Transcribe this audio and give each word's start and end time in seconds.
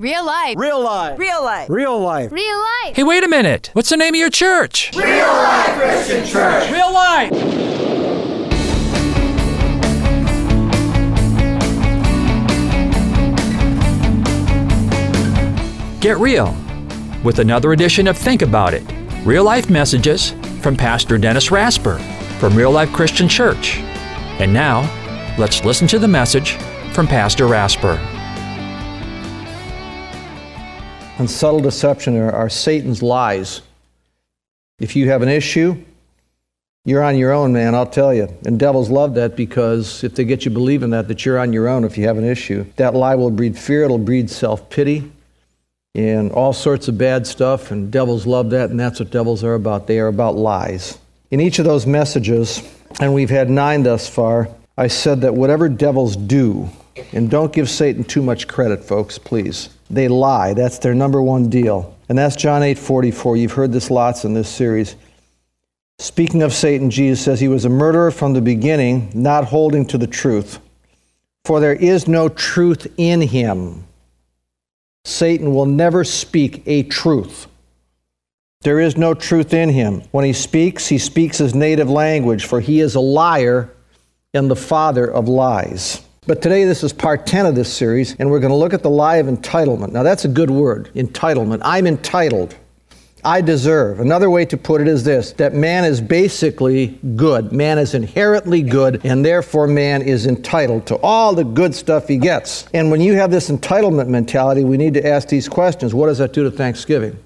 Real 0.00 0.24
life. 0.24 0.56
Real 0.56 0.82
life. 0.82 1.18
Real 1.18 1.44
life. 1.44 1.68
Real 1.68 2.00
life. 2.00 2.32
Real 2.32 2.58
life. 2.58 2.96
Hey, 2.96 3.04
wait 3.04 3.22
a 3.22 3.28
minute. 3.28 3.68
What's 3.74 3.90
the 3.90 3.98
name 3.98 4.14
of 4.14 4.18
your 4.18 4.30
church? 4.30 4.96
Real 4.96 5.26
Life 5.26 5.74
Christian 5.76 6.24
Church. 6.24 6.70
Real 6.70 6.90
Life. 6.90 7.30
Get 16.00 16.16
real 16.16 16.56
with 17.22 17.38
another 17.40 17.74
edition 17.74 18.06
of 18.06 18.16
Think 18.16 18.40
About 18.40 18.72
It 18.72 18.90
real 19.26 19.44
life 19.44 19.68
messages 19.68 20.30
from 20.62 20.78
Pastor 20.78 21.18
Dennis 21.18 21.50
Rasper 21.50 21.98
from 22.38 22.56
Real 22.56 22.70
Life 22.70 22.90
Christian 22.94 23.28
Church. 23.28 23.76
And 24.40 24.50
now, 24.50 24.80
let's 25.36 25.62
listen 25.62 25.86
to 25.88 25.98
the 25.98 26.08
message 26.08 26.54
from 26.94 27.06
Pastor 27.06 27.46
Rasper. 27.46 28.00
And 31.20 31.30
subtle 31.30 31.60
deception 31.60 32.16
are, 32.16 32.32
are 32.32 32.48
Satan's 32.48 33.02
lies. 33.02 33.62
If 34.80 34.96
you 34.96 35.10
have 35.10 35.22
an 35.22 35.28
issue, 35.28 35.84
you're 36.86 37.02
on 37.02 37.18
your 37.18 37.30
own, 37.32 37.52
man, 37.52 37.74
I'll 37.74 37.86
tell 37.86 38.14
you. 38.14 38.34
And 38.46 38.58
devils 38.58 38.88
love 38.88 39.14
that 39.14 39.36
because 39.36 40.02
if 40.02 40.14
they 40.14 40.24
get 40.24 40.46
you 40.46 40.50
believing 40.50 40.90
that, 40.90 41.08
that 41.08 41.26
you're 41.26 41.38
on 41.38 41.52
your 41.52 41.68
own 41.68 41.84
if 41.84 41.98
you 41.98 42.06
have 42.06 42.16
an 42.16 42.24
issue, 42.24 42.64
that 42.76 42.94
lie 42.94 43.14
will 43.14 43.30
breed 43.30 43.58
fear, 43.58 43.84
it'll 43.84 43.98
breed 43.98 44.30
self 44.30 44.70
pity, 44.70 45.12
and 45.94 46.32
all 46.32 46.54
sorts 46.54 46.88
of 46.88 46.96
bad 46.96 47.26
stuff. 47.26 47.70
And 47.70 47.92
devils 47.92 48.26
love 48.26 48.50
that, 48.50 48.70
and 48.70 48.80
that's 48.80 48.98
what 48.98 49.10
devils 49.10 49.44
are 49.44 49.54
about. 49.54 49.86
They 49.86 49.98
are 50.00 50.08
about 50.08 50.36
lies. 50.36 50.98
In 51.30 51.38
each 51.40 51.58
of 51.58 51.66
those 51.66 51.86
messages, 51.86 52.62
and 52.98 53.12
we've 53.12 53.30
had 53.30 53.50
nine 53.50 53.82
thus 53.82 54.08
far, 54.08 54.48
I 54.78 54.86
said 54.86 55.20
that 55.20 55.34
whatever 55.34 55.68
devils 55.68 56.16
do, 56.16 56.70
and 57.12 57.30
don't 57.30 57.52
give 57.52 57.68
Satan 57.68 58.04
too 58.04 58.22
much 58.22 58.48
credit, 58.48 58.82
folks, 58.82 59.18
please. 59.18 59.68
They 59.90 60.08
lie. 60.08 60.54
That's 60.54 60.78
their 60.78 60.94
number 60.94 61.20
one 61.20 61.50
deal. 61.50 61.96
And 62.08 62.16
that's 62.16 62.36
John 62.36 62.62
8 62.62 62.78
44. 62.78 63.36
You've 63.36 63.52
heard 63.52 63.72
this 63.72 63.90
lots 63.90 64.24
in 64.24 64.34
this 64.34 64.48
series. 64.48 64.96
Speaking 65.98 66.42
of 66.42 66.54
Satan, 66.54 66.90
Jesus 66.90 67.22
says 67.22 67.40
he 67.40 67.48
was 67.48 67.64
a 67.64 67.68
murderer 67.68 68.10
from 68.10 68.32
the 68.32 68.40
beginning, 68.40 69.10
not 69.14 69.44
holding 69.44 69.84
to 69.86 69.98
the 69.98 70.06
truth. 70.06 70.58
For 71.44 71.60
there 71.60 71.74
is 71.74 72.08
no 72.08 72.28
truth 72.28 72.86
in 72.96 73.20
him. 73.20 73.84
Satan 75.04 75.54
will 75.54 75.66
never 75.66 76.04
speak 76.04 76.62
a 76.66 76.84
truth. 76.84 77.48
There 78.62 78.78
is 78.78 78.96
no 78.96 79.14
truth 79.14 79.54
in 79.54 79.70
him. 79.70 80.02
When 80.10 80.24
he 80.24 80.34
speaks, 80.34 80.86
he 80.86 80.98
speaks 80.98 81.38
his 81.38 81.54
native 81.54 81.88
language, 81.88 82.44
for 82.44 82.60
he 82.60 82.80
is 82.80 82.94
a 82.94 83.00
liar 83.00 83.70
and 84.34 84.50
the 84.50 84.56
father 84.56 85.10
of 85.10 85.28
lies. 85.28 86.02
But 86.30 86.42
today, 86.42 86.64
this 86.64 86.84
is 86.84 86.92
part 86.92 87.26
10 87.26 87.44
of 87.44 87.56
this 87.56 87.72
series, 87.74 88.14
and 88.20 88.30
we're 88.30 88.38
going 88.38 88.52
to 88.52 88.56
look 88.56 88.72
at 88.72 88.84
the 88.84 88.88
lie 88.88 89.16
of 89.16 89.26
entitlement. 89.26 89.90
Now, 89.90 90.04
that's 90.04 90.24
a 90.24 90.28
good 90.28 90.48
word 90.48 90.88
entitlement. 90.94 91.60
I'm 91.64 91.88
entitled. 91.88 92.54
I 93.24 93.40
deserve. 93.40 93.98
Another 93.98 94.30
way 94.30 94.44
to 94.44 94.56
put 94.56 94.80
it 94.80 94.86
is 94.86 95.02
this 95.02 95.32
that 95.32 95.54
man 95.54 95.84
is 95.84 96.00
basically 96.00 97.00
good. 97.16 97.50
Man 97.50 97.78
is 97.78 97.94
inherently 97.94 98.62
good, 98.62 99.04
and 99.04 99.24
therefore 99.24 99.66
man 99.66 100.02
is 100.02 100.28
entitled 100.28 100.86
to 100.86 101.00
all 101.02 101.34
the 101.34 101.42
good 101.42 101.74
stuff 101.74 102.06
he 102.06 102.16
gets. 102.16 102.68
And 102.72 102.92
when 102.92 103.00
you 103.00 103.14
have 103.14 103.32
this 103.32 103.50
entitlement 103.50 104.06
mentality, 104.06 104.62
we 104.62 104.76
need 104.76 104.94
to 104.94 105.04
ask 105.04 105.26
these 105.26 105.48
questions 105.48 105.94
What 105.94 106.06
does 106.06 106.18
that 106.18 106.32
do 106.32 106.44
to 106.44 106.50
Thanksgiving? 106.52 107.18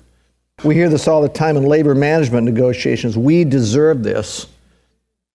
We 0.65 0.77
hear 0.77 0.89
this 0.89 1.09
all 1.09 1.21
the 1.21 1.29
time 1.29 1.59
in 1.59 1.65
labor 1.65 1.95
management 1.95 2.47
negotiations. 2.47 3.19
We 3.19 3.45
deserve 3.45 4.03
this. 4.03 4.47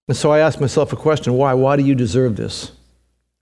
And 0.07 0.17
so 0.17 0.31
I 0.31 0.39
ask 0.39 0.59
myself 0.59 0.91
a 0.91 0.95
question 0.95 1.33
why? 1.33 1.53
Why 1.53 1.75
do 1.75 1.83
you 1.83 1.93
deserve 1.93 2.35
this? 2.35 2.71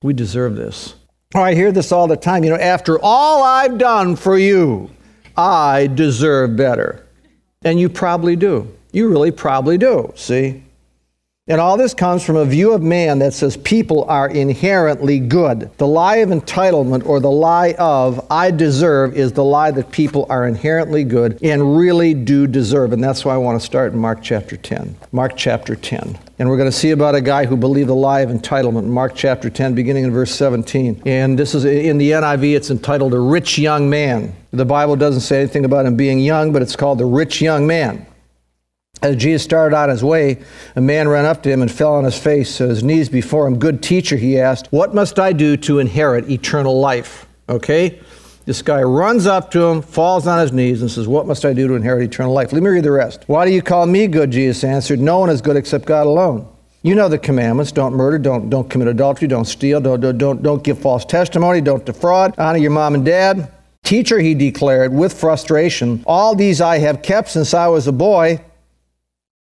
We 0.03 0.13
deserve 0.13 0.55
this. 0.55 0.95
Oh, 1.35 1.41
I 1.41 1.55
hear 1.55 1.71
this 1.71 1.91
all 1.91 2.07
the 2.07 2.15
time. 2.15 2.43
You 2.43 2.51
know, 2.51 2.57
after 2.57 2.99
all 3.01 3.43
I've 3.43 3.77
done 3.77 4.15
for 4.15 4.37
you, 4.37 4.91
I 5.35 5.87
deserve 5.87 6.55
better. 6.55 7.05
And 7.63 7.79
you 7.79 7.89
probably 7.89 8.35
do. 8.35 8.73
You 8.91 9.09
really 9.09 9.31
probably 9.31 9.77
do, 9.77 10.13
see? 10.15 10.63
And 11.49 11.61
all 11.61 11.77
this 11.77 11.93
comes 11.93 12.25
from 12.25 12.35
a 12.35 12.43
view 12.43 12.73
of 12.73 12.83
man 12.83 13.19
that 13.19 13.33
says 13.33 13.55
people 13.55 14.03
are 14.09 14.29
inherently 14.29 15.17
good. 15.21 15.71
The 15.77 15.87
lie 15.87 16.17
of 16.17 16.27
entitlement 16.27 17.05
or 17.05 17.21
the 17.21 17.31
lie 17.31 17.73
of 17.79 18.27
I 18.29 18.51
deserve 18.51 19.15
is 19.15 19.31
the 19.31 19.45
lie 19.45 19.71
that 19.71 19.89
people 19.89 20.25
are 20.29 20.45
inherently 20.45 21.05
good 21.05 21.39
and 21.41 21.77
really 21.77 22.13
do 22.13 22.47
deserve. 22.47 22.91
And 22.91 23.01
that's 23.01 23.23
why 23.23 23.33
I 23.33 23.37
want 23.37 23.57
to 23.57 23.65
start 23.65 23.93
in 23.93 23.99
Mark 23.99 24.21
chapter 24.21 24.57
10. 24.57 24.97
Mark 25.13 25.37
chapter 25.37 25.77
10. 25.77 26.19
And 26.37 26.49
we're 26.49 26.57
going 26.57 26.69
to 26.69 26.77
see 26.77 26.91
about 26.91 27.15
a 27.15 27.21
guy 27.21 27.45
who 27.45 27.55
believed 27.55 27.87
the 27.87 27.95
lie 27.95 28.19
of 28.19 28.29
entitlement 28.29 28.83
Mark 28.83 29.13
chapter 29.15 29.49
10, 29.49 29.73
beginning 29.73 30.03
in 30.03 30.11
verse 30.11 30.35
17. 30.35 31.03
And 31.05 31.39
this 31.39 31.55
is 31.55 31.63
in 31.63 31.97
the 31.97 32.11
NIV, 32.11 32.57
it's 32.57 32.71
entitled 32.71 33.13
A 33.13 33.19
Rich 33.19 33.57
Young 33.57 33.89
Man. 33.89 34.35
The 34.51 34.65
Bible 34.65 34.97
doesn't 34.97 35.21
say 35.21 35.39
anything 35.39 35.63
about 35.63 35.85
him 35.85 35.95
being 35.95 36.19
young, 36.19 36.51
but 36.51 36.61
it's 36.61 36.75
called 36.75 36.97
The 36.97 37.05
Rich 37.05 37.41
Young 37.41 37.65
Man. 37.65 38.05
As 39.01 39.15
Jesus 39.15 39.43
started 39.43 39.75
on 39.75 39.89
his 39.89 40.03
way, 40.03 40.39
a 40.75 40.81
man 40.81 41.07
ran 41.07 41.25
up 41.25 41.43
to 41.43 41.51
him 41.51 41.61
and 41.61 41.71
fell 41.71 41.93
on 41.95 42.03
his 42.03 42.17
face, 42.17 42.57
his 42.57 42.83
knees 42.83 43.09
before 43.09 43.45
him. 43.45 43.59
Good 43.59 43.83
teacher, 43.83 44.17
he 44.17 44.39
asked, 44.39 44.67
What 44.71 44.95
must 44.95 45.19
I 45.19 45.33
do 45.33 45.55
to 45.57 45.79
inherit 45.79 46.29
eternal 46.29 46.79
life? 46.79 47.27
Okay? 47.47 47.99
This 48.45 48.61
guy 48.61 48.81
runs 48.81 49.27
up 49.27 49.51
to 49.51 49.65
him, 49.65 49.81
falls 49.81 50.25
on 50.25 50.39
his 50.39 50.51
knees, 50.51 50.81
and 50.81 50.89
says, 50.89 51.07
What 51.07 51.27
must 51.27 51.45
I 51.45 51.53
do 51.53 51.67
to 51.67 51.75
inherit 51.75 52.03
eternal 52.03 52.33
life? 52.33 52.53
Let 52.53 52.63
me 52.63 52.69
read 52.69 52.85
the 52.85 52.91
rest. 52.91 53.23
Why 53.27 53.45
do 53.45 53.51
you 53.51 53.61
call 53.61 53.85
me 53.85 54.07
good? 54.07 54.31
Jesus 54.31 54.63
answered, 54.63 54.99
No 54.99 55.19
one 55.19 55.29
is 55.29 55.41
good 55.41 55.57
except 55.57 55.85
God 55.85 56.07
alone. 56.07 56.47
You 56.81 56.95
know 56.95 57.09
the 57.09 57.19
commandments 57.19 57.71
don't 57.73 57.93
murder, 57.93 58.17
don't, 58.17 58.49
don't 58.49 58.69
commit 58.69 58.87
adultery, 58.87 59.27
don't 59.27 59.45
steal, 59.45 59.81
don't, 59.81 60.17
don't, 60.17 60.41
don't 60.41 60.63
give 60.63 60.79
false 60.79 61.03
testimony, 61.03 61.59
don't 61.59 61.85
defraud, 61.85 62.35
honor 62.37 62.59
your 62.59 62.71
mom 62.71 62.95
and 62.95 63.03
dad. 63.03 63.51
Teacher, 63.83 64.19
he 64.19 64.33
declared 64.33 64.93
with 64.93 65.13
frustration, 65.13 66.03
All 66.07 66.33
these 66.33 66.61
I 66.61 66.77
have 66.79 67.01
kept 67.01 67.29
since 67.29 67.53
I 67.53 67.67
was 67.67 67.87
a 67.87 67.91
boy. 67.91 68.41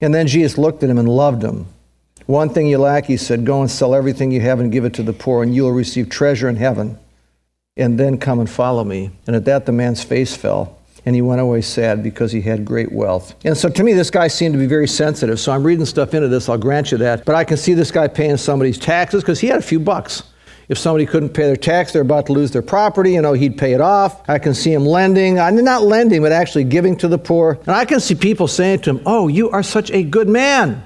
And 0.05 0.13
then 0.13 0.27
Jesus 0.27 0.59
looked 0.59 0.83
at 0.83 0.89
him 0.91 0.99
and 0.99 1.09
loved 1.09 1.41
him. 1.41 1.65
One 2.27 2.49
thing 2.49 2.67
you 2.67 2.77
lack, 2.77 3.05
he 3.05 3.17
said, 3.17 3.43
go 3.43 3.61
and 3.61 3.71
sell 3.71 3.95
everything 3.95 4.29
you 4.29 4.39
have 4.39 4.59
and 4.59 4.71
give 4.71 4.85
it 4.85 4.93
to 4.93 5.03
the 5.03 5.13
poor, 5.13 5.41
and 5.41 5.55
you 5.55 5.63
will 5.63 5.71
receive 5.71 6.09
treasure 6.09 6.47
in 6.47 6.57
heaven. 6.57 6.99
And 7.75 7.99
then 7.99 8.19
come 8.19 8.39
and 8.39 8.47
follow 8.47 8.83
me. 8.83 9.09
And 9.25 9.35
at 9.35 9.45
that, 9.45 9.65
the 9.65 9.71
man's 9.71 10.03
face 10.03 10.35
fell, 10.35 10.77
and 11.07 11.15
he 11.15 11.23
went 11.23 11.41
away 11.41 11.61
sad 11.61 12.03
because 12.03 12.31
he 12.31 12.41
had 12.41 12.65
great 12.65 12.91
wealth. 12.91 13.33
And 13.43 13.57
so 13.57 13.67
to 13.67 13.83
me, 13.83 13.93
this 13.93 14.11
guy 14.11 14.27
seemed 14.27 14.53
to 14.53 14.59
be 14.59 14.67
very 14.67 14.87
sensitive. 14.87 15.39
So 15.39 15.51
I'm 15.51 15.63
reading 15.63 15.85
stuff 15.85 16.13
into 16.13 16.27
this, 16.27 16.49
I'll 16.49 16.59
grant 16.59 16.91
you 16.91 16.99
that. 16.99 17.25
But 17.25 17.33
I 17.33 17.43
can 17.43 17.57
see 17.57 17.73
this 17.73 17.89
guy 17.89 18.07
paying 18.07 18.37
somebody's 18.37 18.77
taxes 18.77 19.23
because 19.23 19.39
he 19.39 19.47
had 19.47 19.57
a 19.57 19.63
few 19.63 19.79
bucks. 19.79 20.21
If 20.67 20.77
somebody 20.77 21.05
couldn't 21.05 21.29
pay 21.29 21.43
their 21.43 21.55
tax, 21.55 21.93
they're 21.93 22.01
about 22.01 22.25
to 22.27 22.33
lose 22.33 22.51
their 22.51 22.61
property, 22.61 23.13
you 23.13 23.21
know, 23.21 23.33
he'd 23.33 23.57
pay 23.57 23.73
it 23.73 23.81
off. 23.81 24.27
I 24.27 24.39
can 24.39 24.53
see 24.53 24.73
him 24.73 24.85
lending, 24.85 25.39
I'm 25.39 25.63
not 25.63 25.83
lending, 25.83 26.21
but 26.21 26.31
actually 26.31 26.63
giving 26.63 26.97
to 26.97 27.07
the 27.07 27.17
poor. 27.17 27.59
And 27.61 27.71
I 27.71 27.85
can 27.85 27.99
see 27.99 28.15
people 28.15 28.47
saying 28.47 28.79
to 28.81 28.91
him, 28.91 29.01
Oh, 29.05 29.27
you 29.27 29.51
are 29.51 29.63
such 29.63 29.91
a 29.91 30.03
good 30.03 30.27
man. 30.27 30.83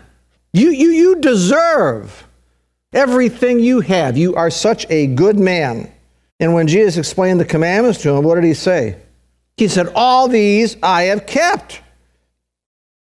You, 0.51 0.71
you, 0.71 0.89
you 0.89 1.15
deserve 1.21 2.27
everything 2.91 3.59
you 3.59 3.81
have. 3.81 4.17
You 4.17 4.35
are 4.35 4.49
such 4.49 4.85
a 4.89 5.07
good 5.07 5.39
man. 5.39 5.91
And 6.39 6.53
when 6.53 6.67
Jesus 6.67 6.97
explained 6.97 7.39
the 7.39 7.45
commandments 7.45 8.01
to 8.03 8.09
him, 8.11 8.23
what 8.23 8.35
did 8.35 8.43
he 8.45 8.53
say? 8.53 8.97
He 9.57 9.67
said, 9.67 9.91
All 9.95 10.27
these 10.27 10.77
I 10.81 11.03
have 11.03 11.25
kept. 11.25 11.81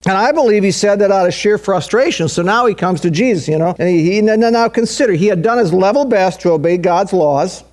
And 0.06 0.16
I 0.16 0.32
believe 0.32 0.62
he 0.62 0.70
said 0.70 1.00
that 1.00 1.10
out 1.10 1.26
of 1.26 1.34
sheer 1.34 1.58
frustration. 1.58 2.26
So 2.28 2.40
now 2.40 2.64
he 2.64 2.74
comes 2.74 3.02
to 3.02 3.10
Jesus, 3.10 3.46
you 3.46 3.58
know, 3.58 3.74
and 3.78 3.86
he, 3.86 4.14
he 4.14 4.22
now 4.22 4.68
consider 4.68 5.12
he 5.12 5.26
had 5.26 5.42
done 5.42 5.58
his 5.58 5.74
level 5.74 6.06
best 6.06 6.40
to 6.40 6.52
obey 6.52 6.78
God's 6.78 7.12
laws. 7.12 7.64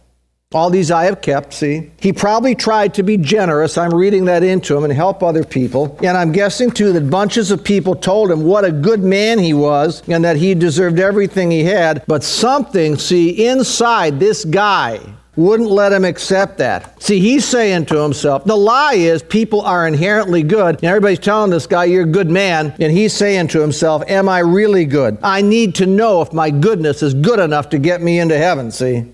All 0.53 0.69
these 0.69 0.91
I 0.91 1.05
have 1.05 1.21
kept, 1.21 1.53
see. 1.53 1.91
He 1.99 2.13
probably 2.13 2.55
tried 2.55 2.93
to 2.95 3.03
be 3.03 3.17
generous. 3.17 3.77
I'm 3.77 3.93
reading 3.93 4.25
that 4.25 4.43
into 4.43 4.77
him 4.77 4.85
and 4.85 4.93
help 4.93 5.21
other 5.21 5.43
people. 5.43 5.97
And 6.01 6.17
I'm 6.17 6.31
guessing, 6.31 6.71
too, 6.71 6.93
that 6.93 7.09
bunches 7.09 7.51
of 7.51 7.63
people 7.63 7.95
told 7.95 8.31
him 8.31 8.43
what 8.43 8.63
a 8.63 8.71
good 8.71 9.01
man 9.01 9.39
he 9.39 9.53
was 9.53 10.03
and 10.07 10.23
that 10.23 10.37
he 10.37 10.55
deserved 10.55 10.99
everything 10.99 11.51
he 11.51 11.65
had. 11.65 12.05
But 12.07 12.23
something, 12.23 12.97
see, 12.97 13.45
inside 13.45 14.19
this 14.19 14.45
guy 14.45 15.01
wouldn't 15.37 15.69
let 15.69 15.93
him 15.93 16.03
accept 16.03 16.57
that. 16.57 17.01
See, 17.01 17.19
he's 17.19 17.45
saying 17.45 17.85
to 17.85 18.01
himself, 18.01 18.43
the 18.43 18.57
lie 18.57 18.95
is 18.95 19.23
people 19.23 19.61
are 19.61 19.87
inherently 19.87 20.43
good, 20.43 20.75
and 20.75 20.83
everybody's 20.83 21.19
telling 21.19 21.51
this 21.51 21.67
guy, 21.67 21.85
you're 21.85 22.03
a 22.03 22.07
good 22.07 22.29
man, 22.29 22.75
and 22.79 22.91
he's 22.91 23.13
saying 23.13 23.47
to 23.49 23.61
himself, 23.61 24.03
am 24.07 24.27
I 24.27 24.39
really 24.39 24.83
good? 24.83 25.17
I 25.23 25.41
need 25.41 25.75
to 25.75 25.85
know 25.85 26.21
if 26.21 26.33
my 26.33 26.49
goodness 26.49 27.01
is 27.03 27.13
good 27.13 27.39
enough 27.39 27.69
to 27.69 27.79
get 27.79 28.01
me 28.01 28.19
into 28.19 28.37
heaven, 28.37 28.71
see? 28.71 29.05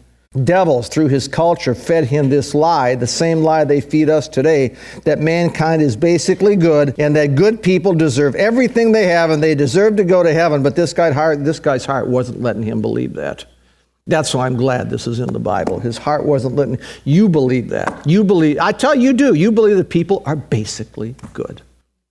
Devils, 0.44 0.88
through 0.88 1.10
his 1.10 1.28
culture, 1.28 1.76
fed 1.76 2.06
him 2.06 2.30
this 2.30 2.56
lie, 2.56 2.96
the 2.96 3.06
same 3.06 3.44
lie 3.44 3.66
they 3.66 3.82
feed 3.82 4.10
us 4.10 4.28
today, 4.28 4.76
that 5.04 5.20
mankind 5.20 5.82
is 5.82 5.96
basically 5.96 6.56
good 6.56 6.96
and 6.98 7.16
that 7.16 7.36
good 7.36 7.62
people 7.62 7.94
deserve 7.94 8.34
everything 8.34 8.92
they 8.92 9.06
have 9.06 9.30
and 9.30 9.44
they 9.44 9.54
deserve 9.54 9.96
to 9.98 10.04
go 10.04 10.24
to 10.24 10.34
heaven. 10.34 10.64
But 10.64 10.76
this, 10.76 10.94
heart, 10.94 11.46
this 11.46 11.60
guy's 11.60 11.86
heart 11.86 12.08
wasn't 12.08 12.42
letting 12.42 12.64
him 12.64 12.82
believe 12.82 13.14
that. 13.14 13.46
That's 14.08 14.34
why 14.36 14.46
I'm 14.46 14.58
glad 14.58 14.90
this 14.90 15.08
is 15.08 15.20
in 15.20 15.32
the 15.32 15.40
Bible. 15.40 15.80
His 15.80 15.98
heart 15.98 16.26
wasn't 16.26 16.56
letting 16.56 16.78
you 17.06 17.30
believe 17.30 17.70
that. 17.70 18.06
You 18.06 18.24
believe 18.24 18.58
I 18.60 18.74
tell 18.74 18.94
you, 18.94 19.04
you 19.04 19.14
do. 19.14 19.34
You 19.34 19.52
believe 19.52 19.78
that 19.78 19.90
people 19.90 20.24
are 20.26 20.36
basically 20.36 21.16
good. 21.32 21.62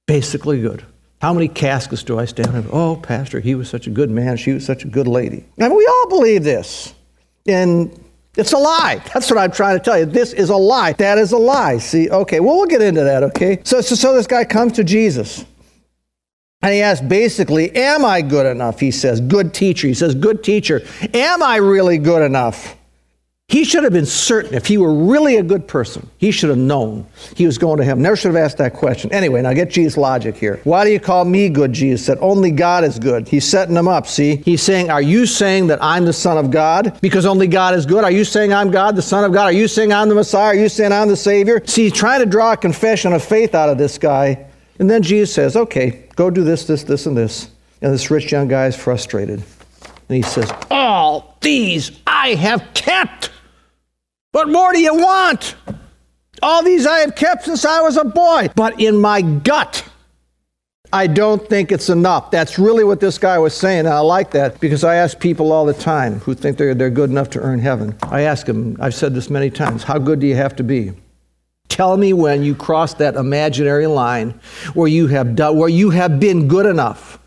Basically 0.06 0.60
good. 0.60 0.84
How 1.20 1.32
many 1.34 1.48
caskets 1.48 2.02
do 2.02 2.18
I 2.18 2.24
stand 2.24 2.54
in? 2.56 2.66
Oh, 2.72 2.96
Pastor, 2.96 3.40
he 3.40 3.54
was 3.54 3.68
such 3.68 3.86
a 3.86 3.90
good 3.90 4.10
man. 4.10 4.36
She 4.36 4.52
was 4.52 4.64
such 4.64 4.84
a 4.84 4.88
good 4.88 5.06
lady. 5.06 5.44
I 5.60 5.68
mean, 5.68 5.76
we 5.76 5.86
all 5.86 6.08
believe 6.08 6.42
this. 6.44 6.94
And 7.46 7.92
It's 8.36 8.52
a 8.52 8.58
lie. 8.58 9.02
That's 9.12 9.30
what 9.30 9.38
I'm 9.38 9.52
trying 9.52 9.76
to 9.78 9.84
tell 9.84 9.98
you. 9.98 10.06
This 10.06 10.32
is 10.32 10.48
a 10.48 10.56
lie. 10.56 10.94
That 10.94 11.18
is 11.18 11.32
a 11.32 11.38
lie. 11.38 11.76
See, 11.78 12.08
okay, 12.08 12.40
well, 12.40 12.56
we'll 12.56 12.66
get 12.66 12.80
into 12.80 13.04
that, 13.04 13.22
okay? 13.24 13.60
So, 13.62 13.82
so, 13.82 13.94
so 13.94 14.14
this 14.14 14.26
guy 14.26 14.44
comes 14.44 14.72
to 14.72 14.84
Jesus. 14.84 15.44
And 16.62 16.72
he 16.72 16.80
asks 16.80 17.04
basically, 17.04 17.74
Am 17.74 18.04
I 18.04 18.22
good 18.22 18.46
enough? 18.46 18.80
He 18.80 18.90
says, 18.90 19.20
Good 19.20 19.52
teacher. 19.52 19.88
He 19.88 19.94
says, 19.94 20.14
Good 20.14 20.44
teacher. 20.44 20.82
Am 21.12 21.42
I 21.42 21.56
really 21.56 21.98
good 21.98 22.22
enough? 22.22 22.76
He 23.52 23.64
should 23.64 23.84
have 23.84 23.92
been 23.92 24.06
certain 24.06 24.54
if 24.54 24.64
he 24.64 24.78
were 24.78 24.94
really 24.94 25.36
a 25.36 25.42
good 25.42 25.68
person, 25.68 26.08
he 26.16 26.30
should 26.30 26.48
have 26.48 26.58
known 26.58 27.06
he 27.36 27.44
was 27.44 27.58
going 27.58 27.76
to 27.76 27.84
heaven. 27.84 28.02
Never 28.02 28.16
should 28.16 28.34
have 28.34 28.42
asked 28.42 28.56
that 28.56 28.72
question. 28.72 29.12
Anyway, 29.12 29.42
now 29.42 29.52
get 29.52 29.68
Jesus' 29.68 29.98
logic 29.98 30.38
here. 30.38 30.58
Why 30.64 30.86
do 30.86 30.90
you 30.90 30.98
call 30.98 31.26
me 31.26 31.50
good? 31.50 31.74
Jesus 31.74 32.06
said, 32.06 32.16
Only 32.22 32.50
God 32.50 32.82
is 32.82 32.98
good. 32.98 33.28
He's 33.28 33.44
setting 33.44 33.74
them 33.74 33.88
up, 33.88 34.06
see? 34.06 34.36
He's 34.36 34.62
saying, 34.62 34.88
Are 34.88 35.02
you 35.02 35.26
saying 35.26 35.66
that 35.66 35.82
I'm 35.82 36.06
the 36.06 36.14
Son 36.14 36.38
of 36.38 36.50
God 36.50 36.98
because 37.02 37.26
only 37.26 37.46
God 37.46 37.74
is 37.74 37.84
good? 37.84 38.04
Are 38.04 38.10
you 38.10 38.24
saying 38.24 38.54
I'm 38.54 38.70
God, 38.70 38.96
the 38.96 39.02
Son 39.02 39.22
of 39.22 39.34
God? 39.34 39.44
Are 39.44 39.52
you 39.52 39.68
saying 39.68 39.92
I'm 39.92 40.08
the 40.08 40.14
Messiah? 40.14 40.46
Are 40.46 40.54
you 40.54 40.70
saying 40.70 40.92
I'm 40.92 41.08
the 41.08 41.16
Savior? 41.16 41.62
See, 41.66 41.82
he's 41.82 41.92
trying 41.92 42.20
to 42.20 42.26
draw 42.26 42.52
a 42.52 42.56
confession 42.56 43.12
of 43.12 43.22
faith 43.22 43.54
out 43.54 43.68
of 43.68 43.76
this 43.76 43.98
guy. 43.98 44.46
And 44.82 44.90
then 44.90 45.04
Jesus 45.04 45.32
says, 45.32 45.54
Okay, 45.54 46.08
go 46.16 46.28
do 46.28 46.42
this, 46.42 46.66
this, 46.66 46.82
this, 46.82 47.06
and 47.06 47.16
this. 47.16 47.48
And 47.82 47.94
this 47.94 48.10
rich 48.10 48.32
young 48.32 48.48
guy 48.48 48.66
is 48.66 48.74
frustrated. 48.74 49.40
And 50.08 50.16
he 50.16 50.22
says, 50.22 50.52
All 50.72 51.36
these 51.40 52.00
I 52.04 52.34
have 52.34 52.66
kept. 52.74 53.30
What 54.32 54.48
more 54.48 54.72
do 54.72 54.80
you 54.80 54.92
want? 54.92 55.54
All 56.42 56.64
these 56.64 56.84
I 56.84 56.98
have 56.98 57.14
kept 57.14 57.44
since 57.44 57.64
I 57.64 57.80
was 57.80 57.96
a 57.96 58.02
boy. 58.02 58.48
But 58.56 58.80
in 58.80 59.00
my 59.00 59.22
gut, 59.22 59.88
I 60.92 61.06
don't 61.06 61.48
think 61.48 61.70
it's 61.70 61.88
enough. 61.88 62.32
That's 62.32 62.58
really 62.58 62.82
what 62.82 62.98
this 62.98 63.18
guy 63.18 63.38
was 63.38 63.54
saying. 63.54 63.86
And 63.86 63.90
I 63.90 64.00
like 64.00 64.32
that 64.32 64.58
because 64.58 64.82
I 64.82 64.96
ask 64.96 65.16
people 65.20 65.52
all 65.52 65.64
the 65.64 65.74
time 65.74 66.18
who 66.18 66.34
think 66.34 66.58
they're, 66.58 66.74
they're 66.74 66.90
good 66.90 67.08
enough 67.08 67.30
to 67.30 67.40
earn 67.40 67.60
heaven. 67.60 67.96
I 68.02 68.22
ask 68.22 68.46
them, 68.46 68.76
I've 68.80 68.96
said 68.96 69.14
this 69.14 69.30
many 69.30 69.48
times, 69.48 69.84
how 69.84 69.98
good 69.98 70.18
do 70.18 70.26
you 70.26 70.34
have 70.34 70.56
to 70.56 70.64
be? 70.64 70.90
Tell 71.72 71.96
me 71.96 72.12
when 72.12 72.42
you 72.42 72.54
cross 72.54 72.92
that 72.96 73.14
imaginary 73.14 73.86
line 73.86 74.38
where 74.74 74.88
you 74.88 75.06
have 75.06 75.34
done, 75.34 75.56
where 75.56 75.70
you 75.70 75.88
have 75.88 76.20
been 76.20 76.46
good 76.46 76.66
enough 76.66 77.18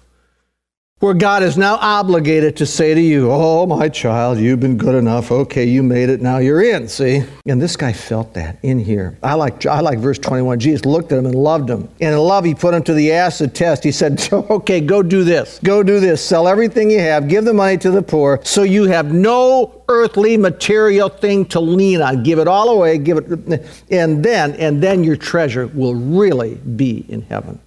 where 1.06 1.14
God 1.14 1.44
is 1.44 1.56
now 1.56 1.76
obligated 1.76 2.58
to 2.58 2.66
say 2.66 2.96
to 2.96 3.00
you, 3.00 3.32
Oh, 3.32 3.68
my 3.68 3.88
child, 3.90 4.40
you've 4.40 4.60
been 4.60 4.76
good 4.76 4.96
enough. 4.96 5.32
Okay, 5.32 5.64
you 5.66 5.84
made 5.84 6.10
it. 6.10 6.20
Now 6.20 6.40
you're 6.40 6.64
in, 6.64 6.88
see? 6.88 7.22
And 7.46 7.62
this 7.62 7.78
guy 7.78 7.94
felt 7.94 8.34
that 8.34 8.58
in 8.64 8.80
here. 8.80 9.16
I 9.22 9.36
like, 9.36 9.68
I 9.68 9.82
like 9.82 10.00
verse 10.00 10.18
21. 10.18 10.60
Jesus 10.60 10.84
looked 10.84 11.12
at 11.12 11.20
him 11.20 11.28
and 11.28 11.36
loved 11.36 11.70
him. 11.70 11.88
And 12.02 12.16
in 12.16 12.18
love, 12.18 12.44
he 12.44 12.56
put 12.56 12.74
him 12.74 12.82
to 12.86 12.94
the 12.96 13.12
acid 13.12 13.54
test. 13.54 13.84
He 13.84 13.92
said, 13.92 14.28
Okay, 14.34 14.82
go 14.82 15.04
do 15.04 15.24
this. 15.24 15.60
Go 15.64 15.84
do 15.84 16.00
this. 16.00 16.26
Sell 16.26 16.48
everything 16.48 16.90
you 16.90 17.00
have. 17.00 17.28
Give 17.28 17.46
the 17.46 17.54
money 17.54 17.78
to 17.78 17.92
the 17.92 18.02
poor 18.02 18.40
so 18.44 18.64
you 18.64 18.86
have 18.86 19.14
no 19.14 19.84
earthly 19.88 20.38
material 20.38 21.10
thing 21.10 21.46
to 21.46 21.60
lean 21.60 22.02
on. 22.02 22.24
Give 22.24 22.40
it 22.40 22.48
all 22.48 22.70
away. 22.70 22.98
Give 22.98 23.18
it. 23.18 23.64
And 23.92 24.26
then, 24.26 24.54
and 24.54 24.82
then 24.82 25.04
your 25.04 25.18
treasure 25.18 25.68
will 25.68 25.94
really 25.94 26.56
be 26.56 27.06
in 27.10 27.22
heaven. 27.22 27.60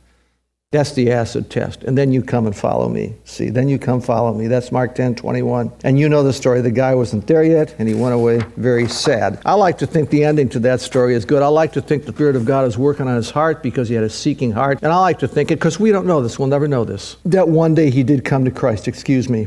That's 0.71 0.93
the 0.93 1.11
acid 1.13 1.49
test. 1.49 1.83
And 1.85 1.97
then 1.97 2.13
you 2.13 2.21
come 2.21 2.45
and 2.45 2.55
follow 2.55 2.91
me. 2.91 3.15
See, 3.25 3.49
then 3.49 3.71
you 3.71 3.79
come 3.79 4.03
follow 4.03 4.35
me. 4.35 4.49
That's 4.49 4.71
Mark 4.71 4.95
10 4.95 5.15
21. 5.15 5.73
And 5.83 5.99
you 5.99 6.11
know 6.11 6.23
the 6.23 6.33
story. 6.35 6.61
The 6.61 6.71
guy 6.71 6.95
wasn't 6.95 7.27
there 7.27 7.43
yet, 7.43 7.75
and 7.79 7.89
he 7.89 7.95
went 7.95 8.15
away 8.15 8.41
very 8.59 8.87
sad. 8.87 9.41
I 9.47 9.55
like 9.55 9.79
to 9.79 9.87
think 9.87 10.11
the 10.11 10.25
ending 10.25 10.51
to 10.51 10.59
that 10.61 10.83
story 10.83 11.15
is 11.15 11.25
good. 11.25 11.43
I 11.43 11.47
like 11.47 11.73
to 11.73 11.81
think 11.81 12.05
the 12.05 12.13
Spirit 12.13 12.37
of 12.37 12.45
God 12.45 12.67
is 12.67 12.77
working 12.77 13.09
on 13.09 13.17
his 13.17 13.31
heart 13.31 13.63
because 13.63 13.89
he 13.89 13.95
had 13.95 14.05
a 14.05 14.11
seeking 14.11 14.53
heart. 14.53 14.81
And 14.83 14.93
I 14.93 14.99
like 14.99 15.21
to 15.21 15.29
think 15.29 15.51
it, 15.51 15.57
because 15.57 15.81
we 15.81 15.91
don't 15.91 16.07
know 16.07 16.21
this, 16.21 16.39
we'll 16.39 16.49
never 16.49 16.69
know 16.69 16.85
this, 16.85 17.17
that 17.25 17.49
one 17.49 17.75
day 17.75 17.89
he 17.89 18.03
did 18.03 18.27
come 18.27 18.45
to 18.45 18.51
Christ. 18.51 18.89
Excuse 18.89 19.31
me. 19.31 19.47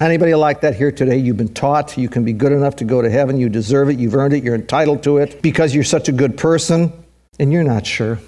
Anybody 0.00 0.34
like 0.34 0.62
that 0.62 0.74
here 0.74 0.90
today? 0.90 1.18
You've 1.18 1.36
been 1.36 1.54
taught 1.54 1.96
you 1.96 2.08
can 2.08 2.24
be 2.24 2.32
good 2.32 2.50
enough 2.50 2.74
to 2.76 2.84
go 2.84 3.00
to 3.00 3.08
heaven. 3.08 3.38
You 3.38 3.48
deserve 3.48 3.90
it. 3.90 4.00
You've 4.00 4.16
earned 4.16 4.34
it. 4.34 4.42
You're 4.42 4.56
entitled 4.56 5.04
to 5.04 5.18
it 5.18 5.40
because 5.40 5.72
you're 5.72 5.84
such 5.84 6.08
a 6.08 6.12
good 6.12 6.36
person. 6.36 6.92
And 7.38 7.52
you're 7.52 7.62
not 7.62 7.86
sure. 7.86 8.18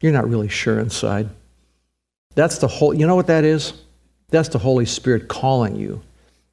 You're 0.00 0.12
not 0.12 0.28
really 0.28 0.48
sure 0.48 0.80
inside. 0.80 1.30
That's 2.34 2.58
the 2.58 2.68
whole, 2.68 2.94
you 2.94 3.06
know 3.06 3.16
what 3.16 3.26
that 3.26 3.44
is? 3.44 3.72
That's 4.28 4.48
the 4.48 4.58
Holy 4.58 4.86
Spirit 4.86 5.28
calling 5.28 5.76
you 5.76 6.00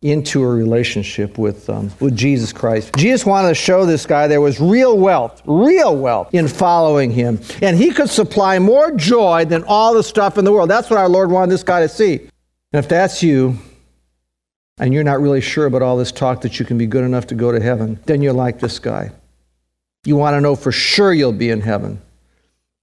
into 0.01 0.43
a 0.43 0.47
relationship 0.47 1.37
with, 1.37 1.69
um, 1.69 1.91
with 1.99 2.15
Jesus 2.15 2.53
Christ. 2.53 2.95
Jesus 2.97 3.25
wanted 3.25 3.49
to 3.49 3.55
show 3.55 3.85
this 3.85 4.05
guy 4.05 4.27
there 4.27 4.41
was 4.41 4.59
real 4.59 4.97
wealth, 4.97 5.41
real 5.45 5.95
wealth 5.95 6.33
in 6.33 6.47
following 6.47 7.11
him. 7.11 7.39
And 7.61 7.77
he 7.77 7.91
could 7.91 8.09
supply 8.09 8.59
more 8.59 8.91
joy 8.91 9.45
than 9.45 9.63
all 9.63 9.93
the 9.93 10.03
stuff 10.03 10.37
in 10.37 10.45
the 10.45 10.51
world. 10.51 10.69
That's 10.69 10.89
what 10.89 10.99
our 10.99 11.09
Lord 11.09 11.31
wanted 11.31 11.51
this 11.51 11.63
guy 11.63 11.81
to 11.81 11.89
see. 11.89 12.15
And 12.73 12.83
if 12.83 12.87
that's 12.87 13.23
you, 13.23 13.57
and 14.79 14.93
you're 14.93 15.03
not 15.03 15.19
really 15.19 15.41
sure 15.41 15.65
about 15.65 15.81
all 15.81 15.97
this 15.97 16.11
talk 16.11 16.41
that 16.41 16.59
you 16.59 16.65
can 16.65 16.77
be 16.77 16.85
good 16.85 17.03
enough 17.03 17.27
to 17.27 17.35
go 17.35 17.51
to 17.51 17.59
heaven, 17.59 17.99
then 18.05 18.21
you're 18.21 18.33
like 18.33 18.59
this 18.59 18.77
guy. 18.77 19.11
You 20.05 20.15
want 20.15 20.35
to 20.35 20.41
know 20.41 20.55
for 20.55 20.71
sure 20.71 21.11
you'll 21.11 21.33
be 21.33 21.49
in 21.49 21.61
heaven 21.61 22.01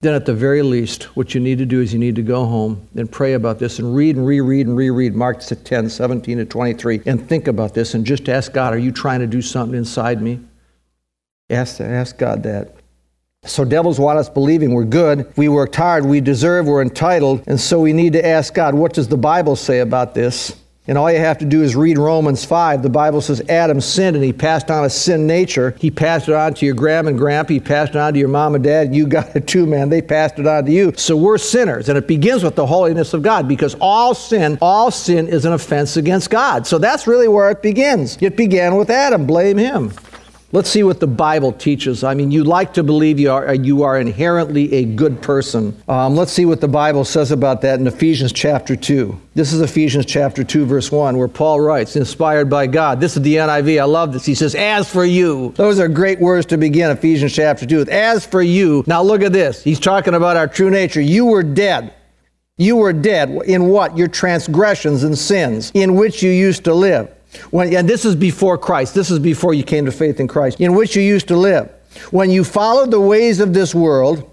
then 0.05 0.15
at 0.15 0.27
the 0.27 0.35
very 0.35 0.63
least, 0.63 1.05
what 1.17 1.35
you 1.35 1.41
need 1.41 1.57
to 1.59 1.65
do 1.65 1.81
is 1.81 1.93
you 1.93 1.99
need 1.99 2.15
to 2.17 2.23
go 2.23 2.45
home 2.45 2.87
and 2.95 3.11
pray 3.11 3.33
about 3.33 3.59
this 3.59 3.79
and 3.79 3.95
read 3.95 4.17
and 4.17 4.27
reread 4.27 4.67
and 4.67 4.77
reread 4.77 5.15
Mark 5.15 5.41
10, 5.41 5.89
17 5.89 6.39
to 6.39 6.45
23 6.45 7.01
and 7.07 7.27
think 7.27 7.49
about 7.49 7.73
this 7.73 7.95
and 7.95 8.05
just 8.05 8.29
ask 8.29 8.53
God, 8.53 8.75
are 8.75 8.79
you 8.79 8.93
trying 8.93 9.21
to 9.21 9.27
do 9.27 9.41
something 9.41 9.77
inside 9.77 10.21
me? 10.21 10.41
Ask, 11.49 11.81
ask 11.81 12.19
God 12.19 12.43
that. 12.43 12.75
So 13.47 13.65
devils 13.65 13.99
want 13.99 14.19
us 14.19 14.29
believing 14.29 14.75
we're 14.75 14.85
good, 14.85 15.33
we 15.37 15.49
worked 15.49 15.77
hard, 15.77 16.05
we 16.05 16.21
deserve, 16.21 16.67
we're 16.67 16.83
entitled, 16.83 17.43
and 17.47 17.59
so 17.59 17.81
we 17.81 17.93
need 17.93 18.13
to 18.13 18.27
ask 18.27 18.53
God, 18.53 18.75
what 18.75 18.93
does 18.93 19.09
the 19.09 19.17
Bible 19.17 19.57
say 19.57 19.81
about 19.81 20.15
this? 20.15 20.55
And 20.87 20.99
all 20.99 21.11
you 21.11 21.19
have 21.19 21.39
to 21.39 21.47
do 21.47 21.63
is 21.63 21.75
read 21.75 21.97
Romans 21.97 22.45
5. 22.45 22.83
The 22.83 22.91
Bible 22.91 23.23
says 23.23 23.41
Adam 23.49 23.81
sinned 23.81 24.17
and 24.17 24.25
he 24.25 24.35
passed 24.35 24.71
on 24.71 24.85
a 24.85 24.91
sin 24.91 25.27
nature. 25.27 25.75
He 25.79 25.91
passed 25.91 26.29
it 26.29 26.35
on 26.35 26.53
to 26.55 26.67
your 26.67 26.75
grandma 26.75 27.09
and 27.09 27.19
grandpa. 27.19 27.55
He 27.55 27.61
passed 27.61 27.95
it 27.95 27.97
on 27.97 28.13
to 28.13 28.19
your 28.19 28.29
mom 28.29 28.55
and 28.55 28.63
dad. 28.63 28.95
You 28.95 29.07
got 29.07 29.35
it 29.35 29.47
too, 29.47 29.65
man. 29.65 29.89
They 29.89 30.03
passed 30.03 30.39
it 30.39 30.47
on 30.47 30.67
to 30.67 30.71
you. 30.71 30.93
So 30.99 31.17
we're 31.17 31.39
sinners. 31.39 31.89
And 31.89 31.97
it 31.97 32.07
begins 32.07 32.45
with 32.45 32.55
the 32.55 32.67
holiness 32.67 33.15
of 33.15 33.23
God 33.23 33.49
because 33.49 33.75
all 33.81 34.13
sin, 34.13 34.59
all 34.61 34.91
sin 34.91 35.27
is 35.27 35.47
an 35.47 35.55
offense 35.55 35.97
against 35.97 36.29
God. 36.29 36.67
So 36.67 36.77
that's 36.77 37.07
really 37.07 37.29
where 37.29 37.51
it 37.51 37.63
begins. 37.63 38.19
It 38.21 38.37
began 38.37 38.77
with 38.77 38.91
Adam. 38.91 39.27
Blame 39.27 39.57
him. 39.57 39.91
Let's 40.55 40.71
see 40.71 40.85
what 40.85 41.01
the 41.01 41.09
Bible 41.09 41.51
teaches. 41.51 42.05
I 42.05 42.15
mean, 42.15 42.31
you 42.31 42.45
like 42.45 42.75
to 42.75 42.85
believe 42.85 43.19
you 43.19 43.33
are, 43.33 43.53
you 43.57 43.83
are 43.83 43.99
inherently 43.99 44.73
a 44.73 44.85
good 44.85 45.21
person. 45.21 45.77
Um, 45.89 46.15
let's 46.15 46.31
see 46.31 46.45
what 46.45 46.61
the 46.61 46.69
Bible 46.69 47.05
says 47.05 47.33
about 47.33 47.61
that 47.63 47.81
in 47.81 47.89
Ephesians 47.89 48.33
chapter 48.33 48.77
2. 48.77 49.21
This 49.35 49.53
is 49.53 49.61
Ephesians 49.61 50.07
chapter 50.07 50.45
2, 50.45 50.65
verse 50.65 50.93
1, 50.93 51.19
where 51.19 51.27
Paul 51.27 51.61
writes, 51.61 51.97
inspired 51.97 52.49
by 52.49 52.69
God. 52.69 53.01
This 53.01 53.17
is 53.17 53.23
the 53.25 53.35
NIV. 53.35 53.81
I 53.81 53.85
love 53.85 54.13
this. 54.13 54.25
He 54.25 54.37
says, 54.37 54.55
As 54.55 54.89
for 54.89 55.05
you. 55.05 55.53
Those 55.57 55.81
are 55.81 55.89
great 55.89 56.21
words 56.21 56.47
to 56.47 56.57
begin 56.57 56.93
Ephesians 56.93 57.35
chapter 57.35 57.67
2 57.67 57.79
with. 57.79 57.89
As 57.89 58.25
for 58.25 58.41
you. 58.41 58.85
Now 58.87 59.03
look 59.03 59.23
at 59.23 59.33
this. 59.33 59.61
He's 59.61 59.81
talking 59.81 60.15
about 60.15 60.37
our 60.37 60.47
true 60.47 60.71
nature. 60.71 61.01
You 61.01 61.25
were 61.25 61.43
dead. 61.43 61.93
You 62.59 62.77
were 62.77 62.93
dead 62.93 63.31
in 63.47 63.67
what? 63.71 63.99
Your 63.99 64.07
transgressions 64.07 65.03
and 65.03 65.19
sins, 65.19 65.73
in 65.75 65.97
which 65.97 66.23
you 66.23 66.31
used 66.31 66.63
to 66.67 66.75
live 66.75 67.13
when, 67.51 67.75
and 67.75 67.89
this 67.89 68.05
is 68.05 68.17
before 68.17 68.59
Christ. 68.59 68.95
This 68.95 69.11
is 69.11 69.19
before 69.19 69.55
you 69.55 69.65
came 69.65 69.87
to 69.87 69.93
faith 69.93 70.21
in 70.21 70.29
Christ, 70.29 70.61
in 70.61 70.75
which 70.75 70.97
you 70.97 71.03
used 71.03 71.29
to 71.29 71.37
live. 71.37 71.71
When 72.11 72.31
you 72.31 72.45
followed 72.45 72.91
the 72.91 73.01
ways 73.01 73.41
of 73.41 73.55
this 73.55 73.75
world, 73.75 74.31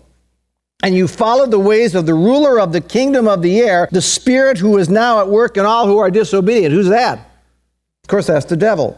and 0.84 0.96
you 0.96 1.08
followed 1.08 1.52
the 1.52 1.60
ways 1.60 1.94
of 1.94 2.06
the 2.06 2.14
ruler 2.14 2.60
of 2.60 2.74
the 2.74 2.82
kingdom 2.82 3.28
of 3.28 3.42
the 3.42 3.60
air, 3.62 3.88
the 3.92 4.02
spirit 4.02 4.58
who 4.58 4.78
is 4.78 4.90
now 4.90 5.20
at 5.20 5.28
work 5.28 5.58
in 5.58 5.66
all 5.66 5.88
who 5.88 6.00
are 6.00 6.10
disobedient. 6.10 6.74
Who's 6.74 6.90
that? 6.90 7.20
Of 7.20 8.08
course, 8.08 8.28
that's 8.28 8.46
the 8.46 8.58
devil. 8.58 8.98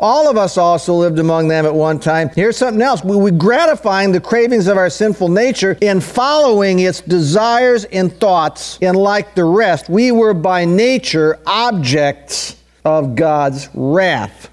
All 0.00 0.28
of 0.28 0.36
us 0.36 0.58
also 0.58 0.92
lived 0.92 1.20
among 1.20 1.46
them 1.46 1.64
at 1.64 1.74
one 1.74 2.00
time. 2.00 2.28
Here's 2.34 2.56
something 2.56 2.82
else. 2.82 3.04
We 3.04 3.16
were 3.16 3.30
gratifying 3.30 4.10
the 4.10 4.20
cravings 4.20 4.66
of 4.66 4.76
our 4.76 4.90
sinful 4.90 5.28
nature 5.28 5.78
in 5.80 6.00
following 6.00 6.80
its 6.80 7.00
desires 7.00 7.84
and 7.84 8.12
thoughts. 8.12 8.76
And 8.82 8.96
like 8.96 9.36
the 9.36 9.44
rest, 9.44 9.88
we 9.88 10.10
were 10.10 10.34
by 10.34 10.64
nature 10.64 11.38
objects 11.46 12.56
of 12.84 13.14
God's 13.14 13.68
wrath. 13.74 14.50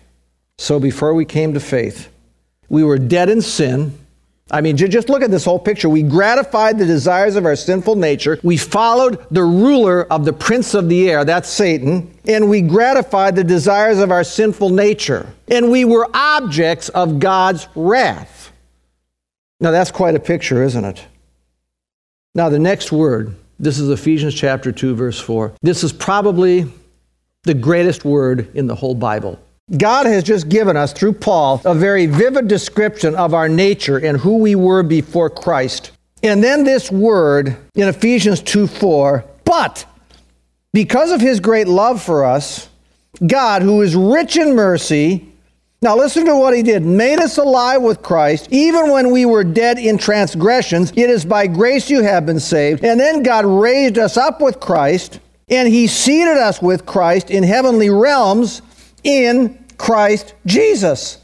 So 0.58 0.80
before 0.80 1.14
we 1.14 1.26
came 1.26 1.54
to 1.54 1.60
faith, 1.60 2.10
we 2.70 2.84
were 2.84 2.98
dead 2.98 3.30
in 3.30 3.42
sin. 3.42 3.98
I 4.50 4.62
mean, 4.62 4.76
just 4.76 5.08
look 5.10 5.22
at 5.22 5.32
this 5.32 5.46
whole 5.46 5.60
picture. 5.60 5.88
We 5.88 6.04
gratified 6.04 6.78
the 6.78 6.86
desires 6.86 7.38
of 7.38 7.46
our 7.46 7.56
sinful 7.56 7.96
nature. 7.96 8.38
We 8.44 8.58
followed 8.58 9.26
the 9.32 9.44
ruler 9.44 10.04
of 10.12 10.26
the 10.26 10.34
prince 10.34 10.74
of 10.74 10.90
the 10.90 11.10
air, 11.10 11.24
that's 11.24 11.50
Satan, 11.50 12.14
and 12.26 12.50
we 12.50 12.62
gratified 12.62 13.36
the 13.36 13.46
desires 13.46 14.00
of 14.00 14.12
our 14.12 14.26
sinful 14.26 14.70
nature. 14.70 15.34
And 15.48 15.72
we 15.72 15.86
were 15.86 16.10
objects 16.14 16.90
of 16.90 17.20
God's 17.20 17.68
wrath. 17.76 18.52
Now, 19.62 19.72
that's 19.72 19.92
quite 19.92 20.16
a 20.16 20.20
picture, 20.20 20.64
isn't 20.64 20.84
it? 20.84 21.06
Now, 22.36 22.50
the 22.50 22.60
next 22.60 22.92
word, 22.92 23.36
this 23.60 23.80
is 23.80 23.90
Ephesians 23.90 24.34
chapter 24.34 24.72
2, 24.72 24.96
verse 24.96 25.20
4. 25.20 25.54
This 25.62 25.84
is 25.84 25.94
probably 25.94 26.66
the 27.44 27.54
greatest 27.54 28.06
word 28.06 28.56
in 28.56 28.68
the 28.68 28.76
whole 28.76 28.96
Bible. 28.96 29.40
God 29.78 30.06
has 30.06 30.24
just 30.24 30.50
given 30.50 30.76
us, 30.76 30.92
through 30.94 31.14
Paul, 31.14 31.62
a 31.66 31.74
very 31.74 32.06
vivid 32.06 32.48
description 32.48 33.16
of 33.16 33.34
our 33.34 33.48
nature 33.48 33.98
and 33.98 34.18
who 34.18 34.38
we 34.38 34.54
were 34.56 34.84
before 34.84 35.30
Christ. 35.30 35.92
And 36.24 36.44
then 36.44 36.64
this 36.64 36.92
word 36.92 37.56
in 37.76 37.88
Ephesians 37.88 38.42
2 38.42 38.68
4, 38.68 39.26
but 39.46 39.86
because 40.74 41.12
of 41.12 41.22
his 41.22 41.40
great 41.40 41.68
love 41.68 42.02
for 42.02 42.26
us, 42.26 42.70
God, 43.26 43.62
who 43.62 43.82
is 43.82 43.96
rich 43.96 44.38
in 44.38 44.56
mercy, 44.56 45.28
Now, 45.84 45.98
listen 45.98 46.26
to 46.26 46.36
what 46.36 46.56
he 46.56 46.62
did. 46.62 46.86
Made 46.86 47.20
us 47.20 47.40
alive 47.40 47.82
with 47.82 48.04
Christ, 48.04 48.50
even 48.52 48.92
when 48.92 49.10
we 49.10 49.26
were 49.26 49.44
dead 49.44 49.80
in 49.80 49.98
transgressions. 49.98 50.92
It 50.92 51.10
is 51.10 51.26
by 51.26 51.48
grace 51.48 51.90
you 51.90 52.04
have 52.04 52.24
been 52.24 52.40
saved. 52.40 52.86
And 52.86 53.00
then 53.00 53.24
God 53.24 53.46
raised 53.46 53.98
us 53.98 54.16
up 54.16 54.42
with 54.42 54.60
Christ, 54.60 55.20
and 55.52 55.68
he 55.68 55.86
seated 55.86 56.38
us 56.38 56.62
with 56.62 56.86
Christ 56.86 57.30
in 57.30 57.44
heavenly 57.44 57.90
realms 57.90 58.62
in 59.04 59.64
Christ 59.78 60.34
Jesus. 60.46 61.18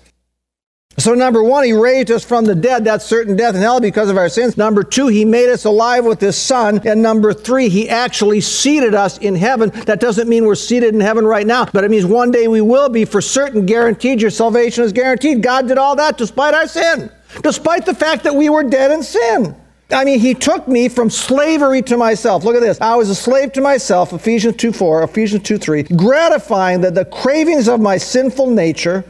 So, 1.00 1.14
number 1.14 1.44
one, 1.44 1.64
he 1.64 1.74
raised 1.74 2.10
us 2.10 2.24
from 2.24 2.46
the 2.46 2.56
dead, 2.56 2.84
that's 2.84 3.06
certain 3.06 3.36
death 3.36 3.54
in 3.54 3.62
hell 3.62 3.80
because 3.80 4.10
of 4.10 4.18
our 4.18 4.30
sins. 4.30 4.58
Number 4.58 4.82
two, 4.82 5.08
he 5.08 5.26
made 5.26 5.48
us 5.48 5.64
alive 5.64 6.04
with 6.06 6.20
his 6.20 6.36
son. 6.36 6.82
And 6.88 7.04
number 7.04 7.34
three, 7.34 7.70
he 7.70 7.88
actually 7.88 8.42
seated 8.42 8.96
us 8.96 9.20
in 9.20 9.36
heaven. 9.36 9.70
That 9.86 10.00
doesn't 10.00 10.28
mean 10.28 10.46
we're 10.46 10.56
seated 10.56 10.96
in 10.96 11.00
heaven 11.00 11.24
right 11.28 11.46
now, 11.46 11.66
but 11.66 11.84
it 11.84 11.92
means 11.92 12.08
one 12.08 12.32
day 12.32 12.48
we 12.48 12.62
will 12.62 12.90
be 12.90 13.06
for 13.06 13.22
certain, 13.22 13.68
guaranteed. 13.68 14.20
Your 14.20 14.32
salvation 14.32 14.84
is 14.84 14.92
guaranteed. 14.92 15.44
God 15.44 15.68
did 15.68 15.78
all 15.78 15.96
that 15.98 16.18
despite 16.18 16.56
our 16.56 16.68
sin, 16.68 17.12
despite 17.44 17.86
the 17.86 17.94
fact 17.94 18.24
that 18.24 18.34
we 18.34 18.50
were 18.50 18.64
dead 18.64 18.90
in 18.90 19.04
sin. 19.04 19.56
I 19.89 20.03
mean, 20.03 20.20
he 20.20 20.34
took 20.34 20.67
me 20.67 20.89
from 20.89 21.10
slavery 21.10 21.82
to 21.84 21.96
myself. 21.96 22.44
Look 22.44 22.56
at 22.56 22.62
this. 22.62 22.79
I 22.82 22.96
was 22.96 23.10
a 23.10 23.15
slave 23.15 23.53
to 23.53 23.62
myself, 23.62 24.12
Ephesians 24.12 24.58
2 24.58 24.74
4, 24.74 25.03
Ephesians 25.03 25.44
2 25.44 25.58
3, 25.58 25.84
gratifying 25.84 26.82
that 26.82 26.94
the 26.94 27.06
cravings 27.06 27.70
of 27.70 27.79
my 27.79 27.98
sinful 27.98 28.48
nature 28.50 29.06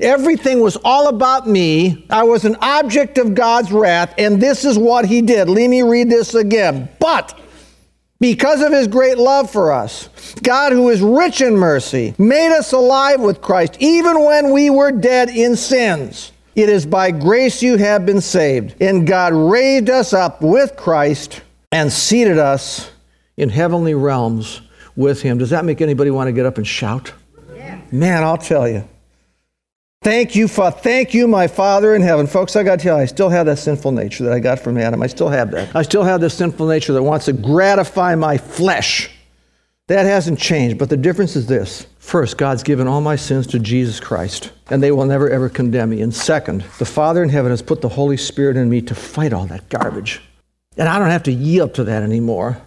Everything 0.00 0.60
was 0.60 0.76
all 0.84 1.08
about 1.08 1.48
me. 1.48 2.06
I 2.10 2.24
was 2.24 2.44
an 2.44 2.56
object 2.60 3.18
of 3.18 3.34
God's 3.34 3.72
wrath, 3.72 4.14
and 4.18 4.40
this 4.40 4.64
is 4.64 4.78
what 4.78 5.06
He 5.06 5.22
did. 5.22 5.48
Let 5.48 5.68
me 5.68 5.82
read 5.82 6.10
this 6.10 6.34
again. 6.34 6.88
But 6.98 7.38
because 8.20 8.62
of 8.62 8.72
His 8.72 8.88
great 8.88 9.18
love 9.18 9.50
for 9.50 9.72
us, 9.72 10.08
God, 10.42 10.72
who 10.72 10.90
is 10.90 11.00
rich 11.00 11.40
in 11.40 11.56
mercy, 11.56 12.14
made 12.18 12.54
us 12.54 12.72
alive 12.72 13.20
with 13.20 13.40
Christ, 13.40 13.76
even 13.78 14.22
when 14.24 14.52
we 14.52 14.70
were 14.70 14.92
dead 14.92 15.30
in 15.30 15.56
sins. 15.56 16.32
It 16.56 16.70
is 16.70 16.86
by 16.86 17.10
grace 17.10 17.62
you 17.62 17.76
have 17.76 18.06
been 18.06 18.22
saved. 18.22 18.80
And 18.80 19.06
God 19.06 19.34
raised 19.34 19.90
us 19.90 20.14
up 20.14 20.40
with 20.40 20.74
Christ 20.74 21.42
and 21.70 21.92
seated 21.92 22.38
us 22.38 22.90
in 23.36 23.50
heavenly 23.50 23.94
realms 23.94 24.62
with 24.96 25.20
Him. 25.20 25.36
Does 25.36 25.50
that 25.50 25.66
make 25.66 25.82
anybody 25.82 26.10
want 26.10 26.28
to 26.28 26.32
get 26.32 26.46
up 26.46 26.56
and 26.56 26.66
shout? 26.66 27.12
Yeah. 27.54 27.78
Man, 27.92 28.22
I'll 28.24 28.38
tell 28.38 28.66
you. 28.66 28.88
Thank 30.02 30.34
you, 30.34 30.48
for, 30.48 30.70
thank 30.70 31.12
you, 31.12 31.28
my 31.28 31.46
Father 31.46 31.94
in 31.94 32.00
heaven. 32.00 32.26
Folks, 32.26 32.56
I 32.56 32.62
got 32.62 32.78
to 32.78 32.82
tell 32.82 32.96
you, 32.96 33.02
I 33.02 33.06
still 33.06 33.28
have 33.28 33.44
that 33.46 33.58
sinful 33.58 33.92
nature 33.92 34.24
that 34.24 34.32
I 34.32 34.38
got 34.38 34.58
from 34.58 34.78
Adam. 34.78 35.02
I 35.02 35.08
still 35.08 35.28
have 35.28 35.50
that. 35.50 35.74
I 35.76 35.82
still 35.82 36.04
have 36.04 36.20
this 36.20 36.34
sinful 36.34 36.66
nature 36.66 36.94
that 36.94 37.02
wants 37.02 37.26
to 37.26 37.34
gratify 37.34 38.14
my 38.14 38.38
flesh. 38.38 39.10
That 39.88 40.04
hasn't 40.04 40.40
changed, 40.40 40.78
but 40.78 40.90
the 40.90 40.96
difference 40.96 41.36
is 41.36 41.46
this. 41.46 41.86
First, 41.98 42.38
God's 42.38 42.64
given 42.64 42.88
all 42.88 43.00
my 43.00 43.14
sins 43.14 43.46
to 43.48 43.60
Jesus 43.60 44.00
Christ, 44.00 44.50
and 44.68 44.82
they 44.82 44.90
will 44.90 45.06
never 45.06 45.30
ever 45.30 45.48
condemn 45.48 45.90
me. 45.90 46.02
And 46.02 46.12
second, 46.12 46.62
the 46.78 46.84
Father 46.84 47.22
in 47.22 47.28
heaven 47.28 47.52
has 47.52 47.62
put 47.62 47.82
the 47.82 47.88
Holy 47.88 48.16
Spirit 48.16 48.56
in 48.56 48.68
me 48.68 48.82
to 48.82 48.96
fight 48.96 49.32
all 49.32 49.46
that 49.46 49.68
garbage. 49.68 50.20
And 50.76 50.88
I 50.88 50.98
don't 50.98 51.10
have 51.10 51.22
to 51.24 51.32
yield 51.32 51.74
to 51.74 51.84
that 51.84 52.02
anymore. 52.02 52.60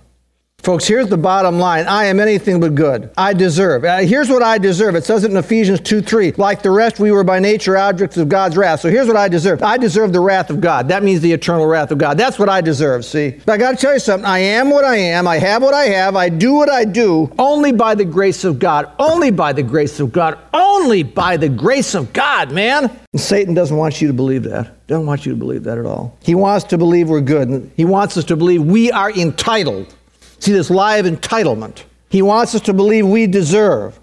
Folks, 0.64 0.86
here's 0.86 1.08
the 1.08 1.18
bottom 1.18 1.58
line. 1.58 1.88
I 1.88 2.06
am 2.06 2.20
anything 2.20 2.60
but 2.60 2.76
good. 2.76 3.10
I 3.18 3.34
deserve. 3.34 3.86
Uh, 3.86 4.00
here's 4.00 4.30
what 4.30 4.44
I 4.44 4.58
deserve. 4.58 4.96
It 4.96 5.06
says 5.06 5.24
it 5.24 5.32
in 5.32 5.38
Ephesians 5.38 5.80
2 5.80 6.02
3. 6.02 6.34
Like 6.34 6.62
the 6.62 6.72
rest, 6.72 7.00
we 7.00 7.12
were 7.12 7.24
by 7.24 7.40
nature 7.40 7.78
objects 7.78 8.18
of 8.18 8.28
God's 8.28 8.58
wrath. 8.58 8.82
So 8.82 8.90
here's 8.90 9.08
what 9.08 9.16
I 9.16 9.30
deserve. 9.30 9.64
I 9.64 9.78
deserve 9.78 10.12
the 10.12 10.20
wrath 10.20 10.50
of 10.50 10.60
God. 10.60 10.90
That 10.90 11.02
means 11.02 11.22
the 11.22 11.32
eternal 11.32 11.66
wrath 11.66 11.92
of 11.92 11.98
God. 11.98 12.18
That's 12.18 12.38
what 12.38 12.50
I 12.50 12.60
deserve, 12.60 13.06
see? 13.06 13.40
But 13.46 13.54
I 13.54 13.58
got 13.58 13.72
to 13.72 13.78
tell 13.78 13.94
you 13.94 14.00
something. 14.00 14.26
I 14.26 14.40
am 14.40 14.70
what 14.70 14.84
I 14.84 14.98
am. 14.98 15.28
I 15.30 15.38
have 15.38 15.62
what 15.62 15.74
I 15.74 15.86
have. 15.86 16.18
I 16.18 16.28
do 16.28 16.54
what 16.54 16.70
I 16.70 16.84
do 16.84 17.34
only 17.40 17.72
by 17.72 17.96
the 17.96 18.06
grace 18.06 18.44
of 18.44 18.60
God. 18.60 18.92
Only 19.00 19.32
by 19.32 19.54
the 19.54 19.64
grace 19.64 20.02
of 20.02 20.12
God. 20.12 20.38
Only 20.54 21.04
by 21.04 21.38
the 21.38 21.50
grace 21.50 21.96
of 21.96 22.12
God, 22.12 22.52
man. 22.52 23.00
And 23.14 23.22
Satan 23.22 23.54
doesn't 23.54 23.76
want 23.76 24.02
you 24.02 24.08
to 24.10 24.14
believe 24.14 24.44
that. 24.44 24.88
Doesn't 24.88 25.06
want 25.06 25.26
you 25.26 25.32
to 25.32 25.38
believe 25.38 25.64
that 25.64 25.78
at 25.78 25.86
all. 25.86 26.18
He 26.22 26.36
wants 26.36 26.66
to 26.66 26.78
believe 26.78 27.10
we're 27.10 27.22
good. 27.22 27.72
He 27.78 27.86
wants 27.86 28.18
us 28.18 28.26
to 28.26 28.36
believe 28.36 28.64
we 28.64 28.92
are 28.92 29.12
entitled. 29.12 29.96
See, 30.40 30.52
this 30.52 30.70
lie 30.70 30.98
of 30.98 31.06
entitlement. 31.06 31.84
He 32.10 32.22
wants 32.22 32.56
us 32.56 32.62
to 32.62 32.74
believe 32.74 33.08
we 33.08 33.28
deserve. 33.28 34.00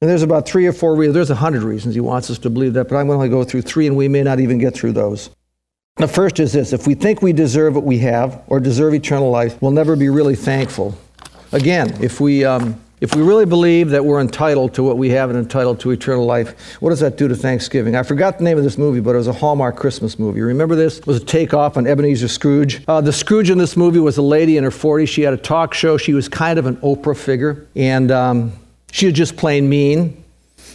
And 0.00 0.08
there's 0.08 0.22
about 0.22 0.46
three 0.46 0.66
or 0.66 0.72
four 0.72 0.94
reasons. 0.94 1.14
There's 1.14 1.30
a 1.30 1.34
hundred 1.34 1.62
reasons 1.62 1.94
he 1.94 2.00
wants 2.00 2.30
us 2.30 2.38
to 2.38 2.50
believe 2.50 2.72
that, 2.74 2.88
but 2.88 2.96
I'm 2.96 3.06
going 3.06 3.20
to 3.20 3.34
go 3.34 3.44
through 3.44 3.62
three, 3.62 3.86
and 3.86 3.96
we 3.96 4.08
may 4.08 4.22
not 4.22 4.40
even 4.40 4.58
get 4.58 4.74
through 4.74 4.92
those. 4.92 5.30
The 5.96 6.08
first 6.08 6.40
is 6.40 6.52
this 6.52 6.72
if 6.72 6.86
we 6.86 6.94
think 6.94 7.20
we 7.20 7.32
deserve 7.32 7.74
what 7.74 7.84
we 7.84 7.98
have 7.98 8.42
or 8.46 8.60
deserve 8.60 8.94
eternal 8.94 9.30
life, 9.30 9.60
we'll 9.60 9.72
never 9.72 9.96
be 9.96 10.08
really 10.08 10.36
thankful. 10.36 10.96
Again, 11.52 12.02
if 12.02 12.20
we, 12.20 12.44
um, 12.44 12.80
if 13.00 13.14
we 13.14 13.22
really 13.22 13.46
believe 13.46 13.90
that 13.90 14.04
we're 14.04 14.20
entitled 14.20 14.74
to 14.74 14.82
what 14.82 14.98
we 14.98 15.10
have 15.10 15.30
and 15.30 15.38
entitled 15.38 15.80
to 15.80 15.90
eternal 15.90 16.26
life, 16.26 16.74
what 16.80 16.90
does 16.90 17.00
that 17.00 17.16
do 17.16 17.28
to 17.28 17.34
Thanksgiving? 17.34 17.96
I 17.96 18.02
forgot 18.02 18.38
the 18.38 18.44
name 18.44 18.58
of 18.58 18.64
this 18.64 18.76
movie, 18.76 19.00
but 19.00 19.14
it 19.14 19.18
was 19.18 19.26
a 19.26 19.32
Hallmark 19.32 19.76
Christmas 19.76 20.18
movie. 20.18 20.40
Remember 20.42 20.76
this? 20.76 20.98
It 20.98 21.06
was 21.06 21.16
a 21.16 21.24
takeoff 21.24 21.76
on 21.76 21.86
Ebenezer 21.86 22.28
Scrooge. 22.28 22.82
Uh, 22.86 23.00
the 23.00 23.12
Scrooge 23.12 23.48
in 23.48 23.58
this 23.58 23.76
movie 23.76 24.00
was 24.00 24.18
a 24.18 24.22
lady 24.22 24.56
in 24.56 24.64
her 24.64 24.70
40s. 24.70 25.08
She 25.08 25.22
had 25.22 25.32
a 25.32 25.38
talk 25.38 25.72
show. 25.72 25.96
She 25.96 26.12
was 26.12 26.28
kind 26.28 26.58
of 26.58 26.66
an 26.66 26.76
Oprah 26.76 27.16
figure, 27.16 27.66
and 27.74 28.10
um, 28.10 28.52
she 28.92 29.06
was 29.06 29.14
just 29.14 29.36
plain 29.36 29.68
mean 29.68 30.19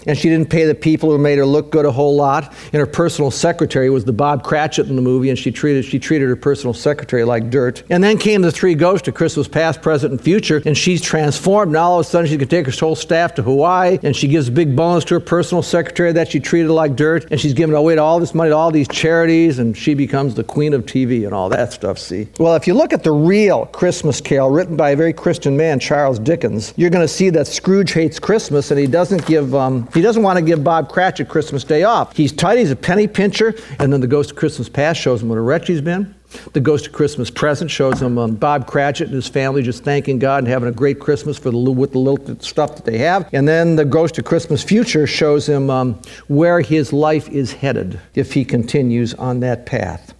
and 0.05 0.17
she 0.17 0.29
didn't 0.29 0.49
pay 0.49 0.65
the 0.65 0.75
people 0.75 1.09
who 1.09 1.17
made 1.17 1.37
her 1.37 1.45
look 1.45 1.71
good 1.71 1.85
a 1.85 1.91
whole 1.91 2.15
lot. 2.15 2.53
And 2.73 2.79
her 2.79 2.85
personal 2.85 3.31
secretary 3.31 3.89
was 3.89 4.05
the 4.05 4.13
Bob 4.13 4.43
Cratchit 4.43 4.87
in 4.87 4.95
the 4.95 5.01
movie, 5.01 5.29
and 5.29 5.37
she 5.37 5.51
treated 5.51 5.85
she 5.85 5.99
treated 5.99 6.27
her 6.29 6.35
personal 6.35 6.73
secretary 6.73 7.23
like 7.23 7.49
dirt. 7.49 7.83
And 7.89 8.03
then 8.03 8.17
came 8.17 8.41
the 8.41 8.51
three 8.51 8.75
ghosts 8.75 9.07
of 9.07 9.13
Christmas 9.13 9.47
past, 9.47 9.81
present, 9.81 10.11
and 10.11 10.21
future, 10.21 10.61
and 10.65 10.77
she's 10.77 11.01
transformed. 11.01 11.71
Now 11.71 11.91
all 11.91 11.99
of 11.99 12.05
a 12.05 12.09
sudden 12.09 12.29
she 12.29 12.37
can 12.37 12.47
take 12.47 12.65
her 12.65 12.71
whole 12.71 12.95
staff 12.95 13.35
to 13.35 13.41
Hawaii, 13.41 13.99
and 14.03 14.15
she 14.15 14.27
gives 14.27 14.47
a 14.47 14.51
big 14.51 14.75
bonus 14.75 15.05
to 15.05 15.15
her 15.15 15.19
personal 15.19 15.61
secretary 15.61 16.11
that 16.13 16.29
she 16.29 16.39
treated 16.39 16.71
like 16.71 16.95
dirt, 16.95 17.27
and 17.31 17.39
she's 17.39 17.53
giving 17.53 17.75
away 17.75 17.97
all 17.97 18.19
this 18.19 18.33
money 18.33 18.49
to 18.49 18.55
all 18.55 18.71
these 18.71 18.87
charities, 18.87 19.59
and 19.59 19.75
she 19.77 19.93
becomes 19.93 20.35
the 20.35 20.43
queen 20.43 20.73
of 20.73 20.85
TV 20.85 21.25
and 21.25 21.33
all 21.33 21.49
that 21.49 21.73
stuff. 21.73 21.97
See, 21.97 22.27
well, 22.39 22.55
if 22.55 22.67
you 22.67 22.73
look 22.73 22.93
at 22.93 23.03
the 23.03 23.11
real 23.11 23.65
Christmas 23.67 24.21
Carol 24.21 24.49
written 24.49 24.75
by 24.75 24.91
a 24.91 24.95
very 24.95 25.13
Christian 25.13 25.55
man, 25.55 25.79
Charles 25.79 26.19
Dickens, 26.19 26.73
you're 26.75 26.89
going 26.89 27.03
to 27.03 27.13
see 27.13 27.29
that 27.31 27.47
Scrooge 27.47 27.93
hates 27.93 28.19
Christmas, 28.19 28.71
and 28.71 28.79
he 28.79 28.87
doesn't 28.87 29.25
give 29.25 29.55
um, 29.55 29.87
he 29.95 30.01
doesn't 30.01 30.21
want 30.21 30.37
to 30.37 30.45
give 30.45 30.63
Bob 30.63 30.89
Cratchit 30.89 31.29
Christmas 31.29 31.63
Day 31.63 31.83
off. 31.83 32.15
He's 32.15 32.31
tight, 32.31 32.59
he's 32.59 32.69
a 32.69 32.75
penny 32.75 33.07
pincher, 33.07 33.55
and 33.79 33.91
then 33.91 34.01
the 34.01 34.07
Ghost 34.07 34.31
of 34.31 34.37
Christmas 34.37 34.69
Past 34.69 35.01
shows 35.01 35.23
him 35.23 35.29
what 35.29 35.37
a 35.37 35.41
wretch 35.41 35.67
he's 35.67 35.81
been. 35.81 36.13
The 36.53 36.59
Ghost 36.59 36.87
of 36.87 36.93
Christmas 36.93 37.29
Present 37.29 37.71
shows 37.71 38.01
him 38.01 38.17
um, 38.17 38.35
Bob 38.35 38.67
Cratchit 38.67 39.07
and 39.07 39.15
his 39.15 39.27
family 39.27 39.61
just 39.61 39.83
thanking 39.83 40.19
God 40.19 40.39
and 40.39 40.47
having 40.47 40.67
a 40.67 40.71
great 40.71 40.99
Christmas 40.99 41.37
for 41.37 41.49
the 41.49 41.57
with 41.57 41.93
the 41.93 41.99
little 41.99 42.39
stuff 42.41 42.75
that 42.75 42.85
they 42.85 42.97
have. 42.97 43.29
And 43.33 43.47
then 43.47 43.75
the 43.75 43.85
Ghost 43.85 44.17
of 44.17 44.25
Christmas 44.25 44.63
Future 44.63 45.07
shows 45.07 45.47
him 45.47 45.69
um, 45.69 45.99
where 46.27 46.61
his 46.61 46.91
life 46.91 47.29
is 47.29 47.53
headed 47.53 47.99
if 48.15 48.33
he 48.33 48.43
continues 48.43 49.13
on 49.13 49.39
that 49.41 49.65
path. 49.65 50.14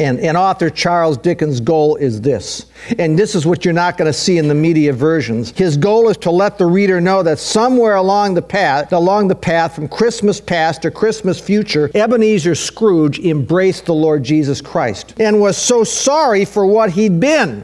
And, 0.00 0.18
and 0.20 0.34
author 0.34 0.70
Charles 0.70 1.18
Dickens' 1.18 1.60
goal 1.60 1.96
is 1.96 2.22
this. 2.22 2.66
And 2.98 3.18
this 3.18 3.34
is 3.34 3.44
what 3.44 3.66
you're 3.66 3.74
not 3.74 3.98
going 3.98 4.06
to 4.10 4.18
see 4.18 4.38
in 4.38 4.48
the 4.48 4.54
media 4.54 4.94
versions. 4.94 5.50
His 5.50 5.76
goal 5.76 6.08
is 6.08 6.16
to 6.18 6.30
let 6.30 6.56
the 6.56 6.64
reader 6.64 7.02
know 7.02 7.22
that 7.22 7.38
somewhere 7.38 7.96
along 7.96 8.32
the 8.32 8.40
path, 8.40 8.94
along 8.94 9.28
the 9.28 9.34
path 9.34 9.74
from 9.74 9.88
Christmas 9.88 10.40
past 10.40 10.82
to 10.82 10.90
Christmas 10.90 11.38
future, 11.38 11.90
Ebenezer 11.94 12.54
Scrooge 12.54 13.18
embraced 13.18 13.84
the 13.84 13.94
Lord 13.94 14.24
Jesus 14.24 14.62
Christ 14.62 15.14
and 15.20 15.38
was 15.38 15.58
so 15.58 15.84
sorry 15.84 16.46
for 16.46 16.64
what 16.64 16.90
he'd 16.90 17.20
been 17.20 17.62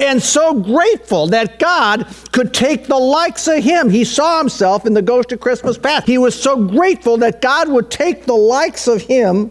and 0.00 0.22
so 0.22 0.58
grateful 0.58 1.26
that 1.28 1.58
God 1.58 2.06
could 2.32 2.54
take 2.54 2.86
the 2.86 2.96
likes 2.96 3.48
of 3.48 3.62
him. 3.62 3.90
He 3.90 4.04
saw 4.04 4.38
himself 4.38 4.86
in 4.86 4.94
the 4.94 5.02
Ghost 5.02 5.30
of 5.32 5.40
Christmas 5.40 5.76
Past. 5.76 6.06
He 6.06 6.16
was 6.16 6.40
so 6.40 6.64
grateful 6.64 7.18
that 7.18 7.42
God 7.42 7.68
would 7.68 7.90
take 7.90 8.24
the 8.24 8.34
likes 8.34 8.88
of 8.88 9.02
him 9.02 9.50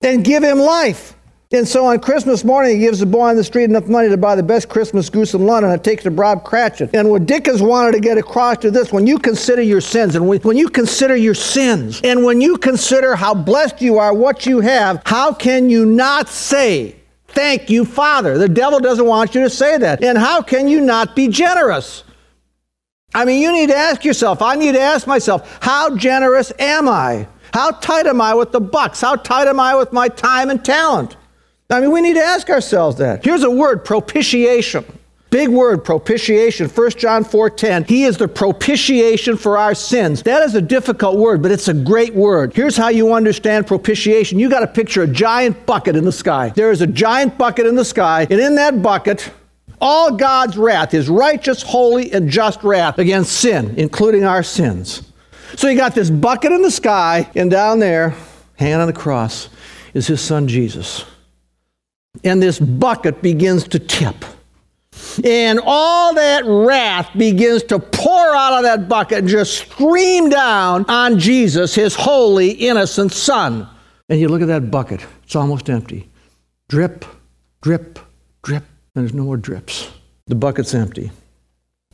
and 0.00 0.24
give 0.24 0.44
him 0.44 0.60
life. 0.60 1.13
And 1.54 1.68
so 1.68 1.86
on 1.86 2.00
Christmas 2.00 2.42
morning, 2.42 2.72
he 2.72 2.78
gives 2.80 2.98
the 2.98 3.06
boy 3.06 3.28
on 3.28 3.36
the 3.36 3.44
street 3.44 3.64
enough 3.64 3.86
money 3.86 4.08
to 4.08 4.16
buy 4.16 4.34
the 4.34 4.42
best 4.42 4.68
Christmas 4.68 5.08
goose 5.08 5.34
in 5.34 5.46
London 5.46 5.70
and 5.70 5.84
takes 5.84 6.02
it 6.02 6.04
to 6.04 6.10
Bob 6.10 6.42
Cratchit. 6.42 6.90
And 6.92 7.08
what 7.08 7.26
Dickens 7.26 7.62
wanted 7.62 7.92
to 7.92 8.00
get 8.00 8.18
across 8.18 8.58
to 8.58 8.72
this, 8.72 8.92
when 8.92 9.06
you 9.06 9.20
consider 9.20 9.62
your 9.62 9.80
sins, 9.80 10.16
and 10.16 10.26
when 10.26 10.56
you 10.56 10.68
consider 10.68 11.14
your 11.14 11.34
sins, 11.34 12.00
and 12.02 12.24
when 12.24 12.40
you 12.40 12.58
consider 12.58 13.14
how 13.14 13.34
blessed 13.34 13.80
you 13.80 13.98
are, 13.98 14.12
what 14.12 14.46
you 14.46 14.58
have, 14.60 15.00
how 15.06 15.32
can 15.32 15.70
you 15.70 15.86
not 15.86 16.28
say, 16.28 16.96
Thank 17.28 17.70
you, 17.70 17.84
Father? 17.84 18.36
The 18.38 18.48
devil 18.48 18.80
doesn't 18.80 19.06
want 19.06 19.34
you 19.34 19.42
to 19.42 19.50
say 19.50 19.76
that. 19.78 20.04
And 20.04 20.16
how 20.16 20.42
can 20.42 20.68
you 20.68 20.80
not 20.80 21.16
be 21.16 21.28
generous? 21.28 22.04
I 23.12 23.24
mean, 23.24 23.42
you 23.42 23.52
need 23.52 23.68
to 23.68 23.76
ask 23.76 24.04
yourself, 24.04 24.42
I 24.42 24.54
need 24.56 24.72
to 24.72 24.80
ask 24.80 25.06
myself, 25.06 25.58
how 25.60 25.96
generous 25.96 26.52
am 26.58 26.88
I? 26.88 27.26
How 27.52 27.70
tight 27.72 28.06
am 28.06 28.20
I 28.20 28.34
with 28.34 28.52
the 28.52 28.60
bucks? 28.60 29.00
How 29.00 29.16
tight 29.16 29.48
am 29.48 29.60
I 29.60 29.74
with 29.74 29.92
my 29.92 30.08
time 30.08 30.50
and 30.50 30.64
talent? 30.64 31.16
I 31.70 31.80
mean, 31.80 31.92
we 31.92 32.02
need 32.02 32.14
to 32.14 32.24
ask 32.24 32.50
ourselves 32.50 32.98
that. 32.98 33.24
Here's 33.24 33.42
a 33.42 33.50
word 33.50 33.84
propitiation. 33.84 34.84
Big 35.30 35.48
word, 35.48 35.84
propitiation. 35.84 36.68
1 36.68 36.90
John 36.92 37.24
4:10. 37.24 37.88
He 37.88 38.04
is 38.04 38.18
the 38.18 38.28
propitiation 38.28 39.36
for 39.36 39.58
our 39.58 39.74
sins. 39.74 40.22
That 40.22 40.44
is 40.44 40.54
a 40.54 40.62
difficult 40.62 41.18
word, 41.18 41.42
but 41.42 41.50
it's 41.50 41.66
a 41.66 41.74
great 41.74 42.14
word. 42.14 42.52
Here's 42.54 42.76
how 42.76 42.88
you 42.88 43.12
understand 43.12 43.66
propitiation. 43.66 44.38
You 44.38 44.48
got 44.48 44.60
to 44.60 44.68
picture 44.68 45.02
a 45.02 45.08
giant 45.08 45.66
bucket 45.66 45.96
in 45.96 46.04
the 46.04 46.12
sky. 46.12 46.52
There 46.54 46.70
is 46.70 46.82
a 46.82 46.86
giant 46.86 47.36
bucket 47.36 47.66
in 47.66 47.74
the 47.74 47.84
sky, 47.84 48.28
and 48.30 48.38
in 48.38 48.54
that 48.54 48.80
bucket, 48.80 49.28
all 49.80 50.12
God's 50.12 50.56
wrath, 50.56 50.92
his 50.92 51.08
righteous, 51.08 51.62
holy, 51.62 52.12
and 52.12 52.30
just 52.30 52.62
wrath 52.62 53.00
against 53.00 53.32
sin, 53.32 53.74
including 53.76 54.24
our 54.24 54.44
sins. 54.44 55.02
So 55.56 55.68
you 55.68 55.76
got 55.76 55.96
this 55.96 56.10
bucket 56.10 56.52
in 56.52 56.62
the 56.62 56.70
sky, 56.70 57.28
and 57.34 57.50
down 57.50 57.80
there, 57.80 58.14
hanging 58.54 58.76
on 58.76 58.86
the 58.86 58.92
cross, 58.92 59.48
is 59.94 60.06
his 60.06 60.20
son 60.20 60.46
Jesus. 60.46 61.04
And 62.24 62.42
this 62.42 62.58
bucket 62.58 63.22
begins 63.22 63.68
to 63.68 63.78
tip. 63.78 64.24
And 65.22 65.60
all 65.62 66.14
that 66.14 66.44
wrath 66.44 67.10
begins 67.16 67.62
to 67.64 67.78
pour 67.78 68.34
out 68.34 68.54
of 68.54 68.62
that 68.62 68.88
bucket 68.88 69.18
and 69.18 69.28
just 69.28 69.54
stream 69.58 70.30
down 70.30 70.84
on 70.88 71.18
Jesus, 71.18 71.74
his 71.74 71.94
holy, 71.94 72.50
innocent 72.50 73.12
son. 73.12 73.68
And 74.08 74.20
you 74.20 74.28
look 74.28 74.42
at 74.42 74.48
that 74.48 74.70
bucket, 74.70 75.04
it's 75.22 75.36
almost 75.36 75.70
empty. 75.70 76.08
Drip, 76.68 77.04
drip, 77.62 77.98
drip, 78.42 78.64
and 78.94 79.04
there's 79.04 79.14
no 79.14 79.24
more 79.24 79.36
drips. 79.36 79.90
The 80.26 80.34
bucket's 80.34 80.74
empty. 80.74 81.10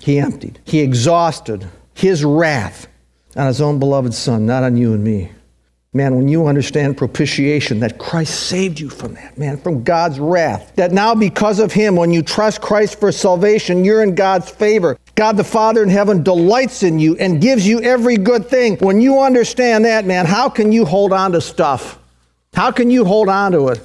He 0.00 0.18
emptied, 0.18 0.60
he 0.64 0.80
exhausted 0.80 1.68
his 1.94 2.24
wrath 2.24 2.86
on 3.36 3.46
his 3.46 3.60
own 3.60 3.78
beloved 3.78 4.14
son, 4.14 4.46
not 4.46 4.62
on 4.62 4.76
you 4.76 4.94
and 4.94 5.04
me. 5.04 5.30
Man, 5.92 6.14
when 6.14 6.28
you 6.28 6.46
understand 6.46 6.96
propitiation, 6.96 7.80
that 7.80 7.98
Christ 7.98 8.44
saved 8.46 8.78
you 8.78 8.88
from 8.88 9.14
that, 9.14 9.36
man, 9.36 9.56
from 9.56 9.82
God's 9.82 10.20
wrath, 10.20 10.72
that 10.76 10.92
now 10.92 11.16
because 11.16 11.58
of 11.58 11.72
Him, 11.72 11.96
when 11.96 12.12
you 12.12 12.22
trust 12.22 12.60
Christ 12.60 13.00
for 13.00 13.10
salvation, 13.10 13.84
you're 13.84 14.04
in 14.04 14.14
God's 14.14 14.48
favor. 14.48 14.96
God 15.16 15.36
the 15.36 15.42
Father 15.42 15.82
in 15.82 15.88
heaven 15.88 16.22
delights 16.22 16.84
in 16.84 17.00
you 17.00 17.16
and 17.16 17.40
gives 17.40 17.66
you 17.66 17.80
every 17.80 18.16
good 18.16 18.48
thing. 18.48 18.76
When 18.76 19.00
you 19.00 19.18
understand 19.18 19.84
that, 19.84 20.06
man, 20.06 20.26
how 20.26 20.48
can 20.48 20.70
you 20.70 20.84
hold 20.84 21.12
on 21.12 21.32
to 21.32 21.40
stuff? 21.40 21.98
How 22.54 22.70
can 22.70 22.88
you 22.88 23.04
hold 23.04 23.28
on 23.28 23.50
to 23.50 23.68
it? 23.70 23.80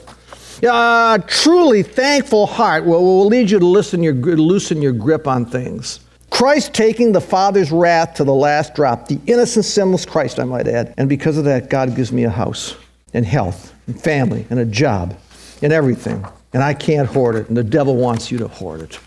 A 0.61 1.23
truly 1.25 1.81
thankful 1.81 2.45
heart 2.45 2.85
will, 2.85 3.03
will 3.03 3.25
lead 3.25 3.49
you 3.49 3.57
to 3.57 3.65
listen 3.65 4.03
your, 4.03 4.13
loosen 4.13 4.79
your 4.79 4.93
grip 4.93 5.27
on 5.27 5.47
things. 5.47 6.01
Christ 6.35 6.73
taking 6.73 7.13
the 7.13 7.21
Father's 7.21 7.71
wrath 7.71 8.15
to 8.15 8.25
the 8.25 8.33
last 8.33 8.75
drop, 8.75 9.07
the 9.07 9.21
innocent, 9.25 9.63
sinless 9.63 10.05
Christ, 10.05 10.37
I 10.37 10.43
might 10.43 10.67
add. 10.67 10.93
And 10.97 11.07
because 11.07 11.37
of 11.37 11.45
that, 11.45 11.69
God 11.69 11.95
gives 11.95 12.11
me 12.11 12.25
a 12.25 12.29
house 12.29 12.75
and 13.13 13.25
health 13.25 13.73
and 13.87 13.97
family 13.97 14.45
and 14.49 14.59
a 14.59 14.65
job 14.65 15.17
and 15.61 15.71
everything. 15.71 16.25
And 16.51 16.61
I 16.61 16.73
can't 16.73 17.07
hoard 17.07 17.37
it, 17.37 17.47
and 17.47 17.55
the 17.55 17.63
devil 17.63 17.95
wants 17.95 18.31
you 18.31 18.37
to 18.39 18.49
hoard 18.49 18.81
it. 18.81 18.99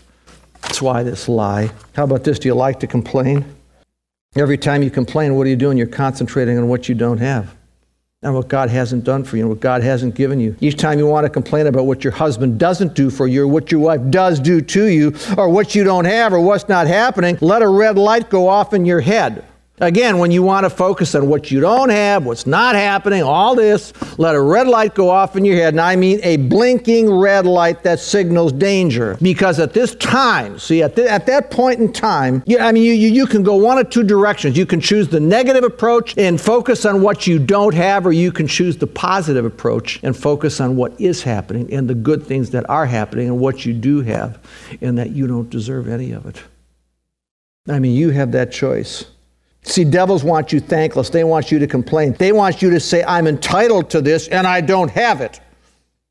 That's 0.63 0.81
why 0.81 1.03
this 1.03 1.29
lie. 1.29 1.69
How 1.93 2.05
about 2.05 2.23
this? 2.23 2.39
Do 2.39 2.47
you 2.47 2.55
like 2.55 2.79
to 2.79 2.87
complain? 2.87 3.45
Every 4.35 4.57
time 4.57 4.81
you 4.81 4.89
complain, 4.89 5.35
what 5.35 5.45
are 5.45 5.51
you 5.51 5.55
doing? 5.55 5.77
You're 5.77 5.85
concentrating 5.85 6.57
on 6.57 6.67
what 6.67 6.89
you 6.89 6.95
don't 6.95 7.19
have 7.19 7.55
and 8.21 8.35
what 8.35 8.49
God 8.49 8.69
hasn't 8.69 9.05
done 9.05 9.23
for 9.23 9.37
you 9.37 9.43
and 9.43 9.49
what 9.49 9.61
God 9.61 9.81
hasn't 9.81 10.13
given 10.13 10.41
you. 10.41 10.53
Each 10.59 10.75
time 10.75 10.99
you 10.99 11.07
want 11.07 11.23
to 11.23 11.29
complain 11.29 11.67
about 11.67 11.85
what 11.85 12.03
your 12.03 12.11
husband 12.11 12.59
doesn't 12.59 12.93
do 12.93 13.09
for 13.09 13.29
you 13.29 13.43
or 13.43 13.47
what 13.47 13.71
your 13.71 13.79
wife 13.79 14.01
does 14.09 14.41
do 14.41 14.59
to 14.59 14.87
you 14.87 15.15
or 15.37 15.47
what 15.47 15.73
you 15.73 15.85
don't 15.85 16.03
have 16.03 16.33
or 16.33 16.41
what's 16.41 16.67
not 16.67 16.85
happening, 16.85 17.37
let 17.39 17.61
a 17.61 17.67
red 17.67 17.97
light 17.97 18.29
go 18.29 18.49
off 18.49 18.73
in 18.73 18.83
your 18.85 18.99
head. 18.99 19.45
Again, 19.79 20.17
when 20.17 20.31
you 20.31 20.43
want 20.43 20.65
to 20.65 20.69
focus 20.69 21.15
on 21.15 21.27
what 21.27 21.51
you 21.51 21.61
don't 21.61 21.89
have, 21.89 22.25
what's 22.25 22.45
not 22.45 22.75
happening, 22.75 23.23
all 23.23 23.55
this, 23.55 23.93
let 24.17 24.35
a 24.35 24.41
red 24.41 24.67
light 24.67 24.93
go 24.93 25.09
off 25.09 25.35
in 25.37 25.45
your 25.45 25.55
head. 25.55 25.73
And 25.73 25.81
I 25.81 25.95
mean 25.95 26.19
a 26.23 26.37
blinking 26.37 27.09
red 27.11 27.45
light 27.45 27.83
that 27.83 27.99
signals 27.99 28.51
danger. 28.51 29.17
Because 29.21 29.59
at 29.59 29.73
this 29.73 29.95
time, 29.95 30.59
see, 30.59 30.83
at, 30.83 30.95
the, 30.95 31.09
at 31.09 31.25
that 31.27 31.49
point 31.49 31.79
in 31.79 31.93
time, 31.93 32.43
you, 32.45 32.59
I 32.59 32.71
mean, 32.71 32.83
you, 32.83 32.93
you, 32.93 33.09
you 33.09 33.25
can 33.25 33.41
go 33.41 33.55
one 33.55 33.77
of 33.77 33.89
two 33.89 34.03
directions. 34.03 34.57
You 34.57 34.65
can 34.65 34.81
choose 34.81 35.07
the 35.07 35.19
negative 35.19 35.63
approach 35.63 36.17
and 36.17 36.39
focus 36.39 36.85
on 36.85 37.01
what 37.01 37.25
you 37.25 37.39
don't 37.39 37.73
have, 37.73 38.05
or 38.05 38.11
you 38.11 38.31
can 38.31 38.47
choose 38.47 38.77
the 38.77 38.87
positive 38.87 39.45
approach 39.45 39.99
and 40.03 40.15
focus 40.15 40.59
on 40.59 40.75
what 40.75 40.99
is 40.99 41.23
happening 41.23 41.73
and 41.73 41.89
the 41.89 41.95
good 41.95 42.25
things 42.25 42.49
that 42.49 42.69
are 42.69 42.85
happening 42.85 43.27
and 43.27 43.39
what 43.39 43.65
you 43.65 43.73
do 43.73 44.01
have, 44.01 44.39
and 44.81 44.97
that 44.97 45.11
you 45.11 45.27
don't 45.27 45.49
deserve 45.49 45.87
any 45.87 46.11
of 46.11 46.25
it. 46.25 46.43
I 47.67 47.79
mean, 47.79 47.95
you 47.95 48.09
have 48.09 48.31
that 48.33 48.51
choice. 48.51 49.05
See, 49.69 49.83
devils 49.83 50.23
want 50.23 50.51
you 50.51 50.59
thankless. 50.59 51.11
They 51.11 51.23
want 51.23 51.51
you 51.51 51.59
to 51.59 51.67
complain. 51.67 52.13
They 52.13 52.31
want 52.31 52.61
you 52.61 52.71
to 52.71 52.79
say, 52.79 53.03
I'm 53.03 53.27
entitled 53.27 53.91
to 53.91 54.01
this 54.01 54.27
and 54.27 54.47
I 54.47 54.61
don't 54.61 54.89
have 54.89 55.21
it. 55.21 55.39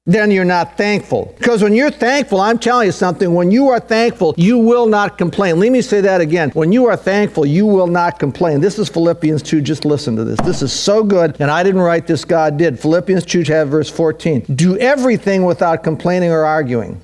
Then 0.06 0.30
you're 0.30 0.44
not 0.44 0.76
thankful. 0.78 1.34
Because 1.38 1.62
when 1.62 1.74
you're 1.74 1.90
thankful, 1.90 2.40
I'm 2.40 2.58
telling 2.58 2.86
you 2.86 2.92
something, 2.92 3.34
when 3.34 3.50
you 3.50 3.68
are 3.68 3.80
thankful, 3.80 4.32
you 4.38 4.58
will 4.58 4.86
not 4.86 5.18
complain. 5.18 5.58
Let 5.58 5.72
me 5.72 5.82
say 5.82 6.00
that 6.00 6.20
again. 6.20 6.50
When 6.50 6.70
you 6.70 6.86
are 6.86 6.96
thankful, 6.96 7.44
you 7.44 7.66
will 7.66 7.88
not 7.88 8.20
complain. 8.20 8.60
This 8.60 8.78
is 8.78 8.88
Philippians 8.88 9.42
2. 9.42 9.60
Just 9.60 9.84
listen 9.84 10.14
to 10.16 10.24
this. 10.24 10.38
This 10.46 10.62
is 10.62 10.72
so 10.72 11.04
good, 11.04 11.36
and 11.40 11.50
I 11.50 11.62
didn't 11.62 11.82
write 11.82 12.06
this, 12.06 12.24
God 12.24 12.56
did. 12.56 12.80
Philippians 12.80 13.26
2, 13.26 13.44
verse 13.66 13.90
14. 13.90 14.46
Do 14.54 14.78
everything 14.78 15.44
without 15.44 15.82
complaining 15.82 16.30
or 16.30 16.46
arguing. 16.46 17.02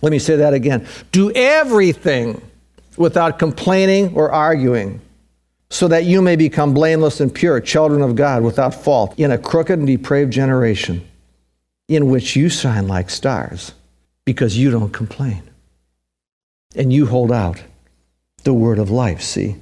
Let 0.00 0.10
me 0.10 0.20
say 0.20 0.36
that 0.36 0.54
again. 0.54 0.86
Do 1.12 1.30
everything 1.32 2.40
without 2.96 3.38
complaining 3.38 4.16
or 4.16 4.30
arguing 4.30 5.02
so 5.70 5.86
that 5.88 6.04
you 6.04 6.20
may 6.20 6.36
become 6.36 6.74
blameless 6.74 7.20
and 7.20 7.32
pure, 7.32 7.60
children 7.60 8.02
of 8.02 8.16
God 8.16 8.42
without 8.42 8.74
fault, 8.74 9.18
in 9.18 9.30
a 9.30 9.38
crooked 9.38 9.78
and 9.78 9.86
depraved 9.86 10.32
generation, 10.32 11.06
in 11.88 12.10
which 12.10 12.34
you 12.34 12.48
shine 12.48 12.88
like 12.88 13.08
stars, 13.08 13.72
because 14.24 14.58
you 14.58 14.70
don't 14.70 14.92
complain. 14.92 15.42
And 16.74 16.92
you 16.92 17.06
hold 17.06 17.32
out 17.32 17.62
the 18.42 18.54
word 18.54 18.78
of 18.78 18.90
life, 18.90 19.22
see? 19.22 19.56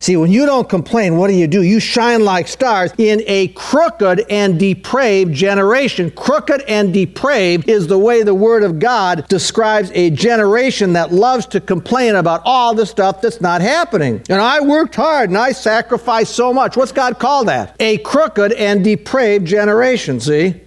See, 0.00 0.16
when 0.16 0.30
you 0.30 0.46
don't 0.46 0.68
complain, 0.68 1.16
what 1.16 1.26
do 1.26 1.34
you 1.34 1.48
do? 1.48 1.62
You 1.62 1.80
shine 1.80 2.24
like 2.24 2.46
stars 2.46 2.92
in 2.98 3.20
a 3.26 3.48
crooked 3.48 4.24
and 4.30 4.56
depraved 4.56 5.34
generation. 5.34 6.12
Crooked 6.12 6.62
and 6.68 6.94
depraved 6.94 7.68
is 7.68 7.88
the 7.88 7.98
way 7.98 8.22
the 8.22 8.34
Word 8.34 8.62
of 8.62 8.78
God 8.78 9.26
describes 9.26 9.90
a 9.94 10.10
generation 10.10 10.92
that 10.92 11.12
loves 11.12 11.46
to 11.46 11.60
complain 11.60 12.14
about 12.14 12.42
all 12.44 12.74
the 12.74 12.86
stuff 12.86 13.20
that's 13.20 13.40
not 13.40 13.60
happening. 13.60 14.22
And 14.28 14.40
I 14.40 14.60
worked 14.60 14.94
hard 14.94 15.30
and 15.30 15.38
I 15.38 15.50
sacrificed 15.50 16.32
so 16.32 16.54
much. 16.54 16.76
What's 16.76 16.92
God 16.92 17.18
call 17.18 17.44
that? 17.46 17.74
A 17.80 17.98
crooked 17.98 18.52
and 18.52 18.84
depraved 18.84 19.48
generation, 19.48 20.20
see? 20.20 20.60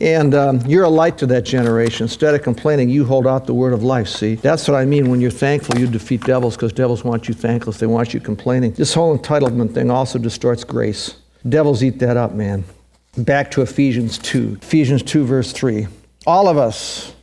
And 0.00 0.34
um, 0.34 0.60
you're 0.66 0.84
a 0.84 0.88
light 0.88 1.18
to 1.18 1.26
that 1.26 1.42
generation. 1.42 2.04
Instead 2.04 2.34
of 2.34 2.42
complaining, 2.42 2.88
you 2.88 3.04
hold 3.04 3.26
out 3.26 3.46
the 3.46 3.52
word 3.52 3.74
of 3.74 3.82
life. 3.82 4.08
See, 4.08 4.36
that's 4.36 4.66
what 4.66 4.76
I 4.76 4.86
mean 4.86 5.10
when 5.10 5.20
you're 5.20 5.30
thankful, 5.30 5.78
you 5.78 5.86
defeat 5.86 6.22
devils 6.24 6.56
because 6.56 6.72
devils 6.72 7.04
want 7.04 7.28
you 7.28 7.34
thankless. 7.34 7.78
They 7.78 7.86
want 7.86 8.14
you 8.14 8.20
complaining. 8.20 8.72
This 8.72 8.94
whole 8.94 9.16
entitlement 9.16 9.74
thing 9.74 9.90
also 9.90 10.18
distorts 10.18 10.64
grace. 10.64 11.16
Devils 11.46 11.82
eat 11.82 11.98
that 11.98 12.16
up, 12.16 12.32
man. 12.32 12.64
Back 13.16 13.50
to 13.52 13.62
Ephesians 13.62 14.16
2. 14.18 14.58
Ephesians 14.62 15.02
2, 15.02 15.24
verse 15.24 15.52
3. 15.52 15.86
All 16.26 16.48
of 16.48 16.56
us 16.56 17.14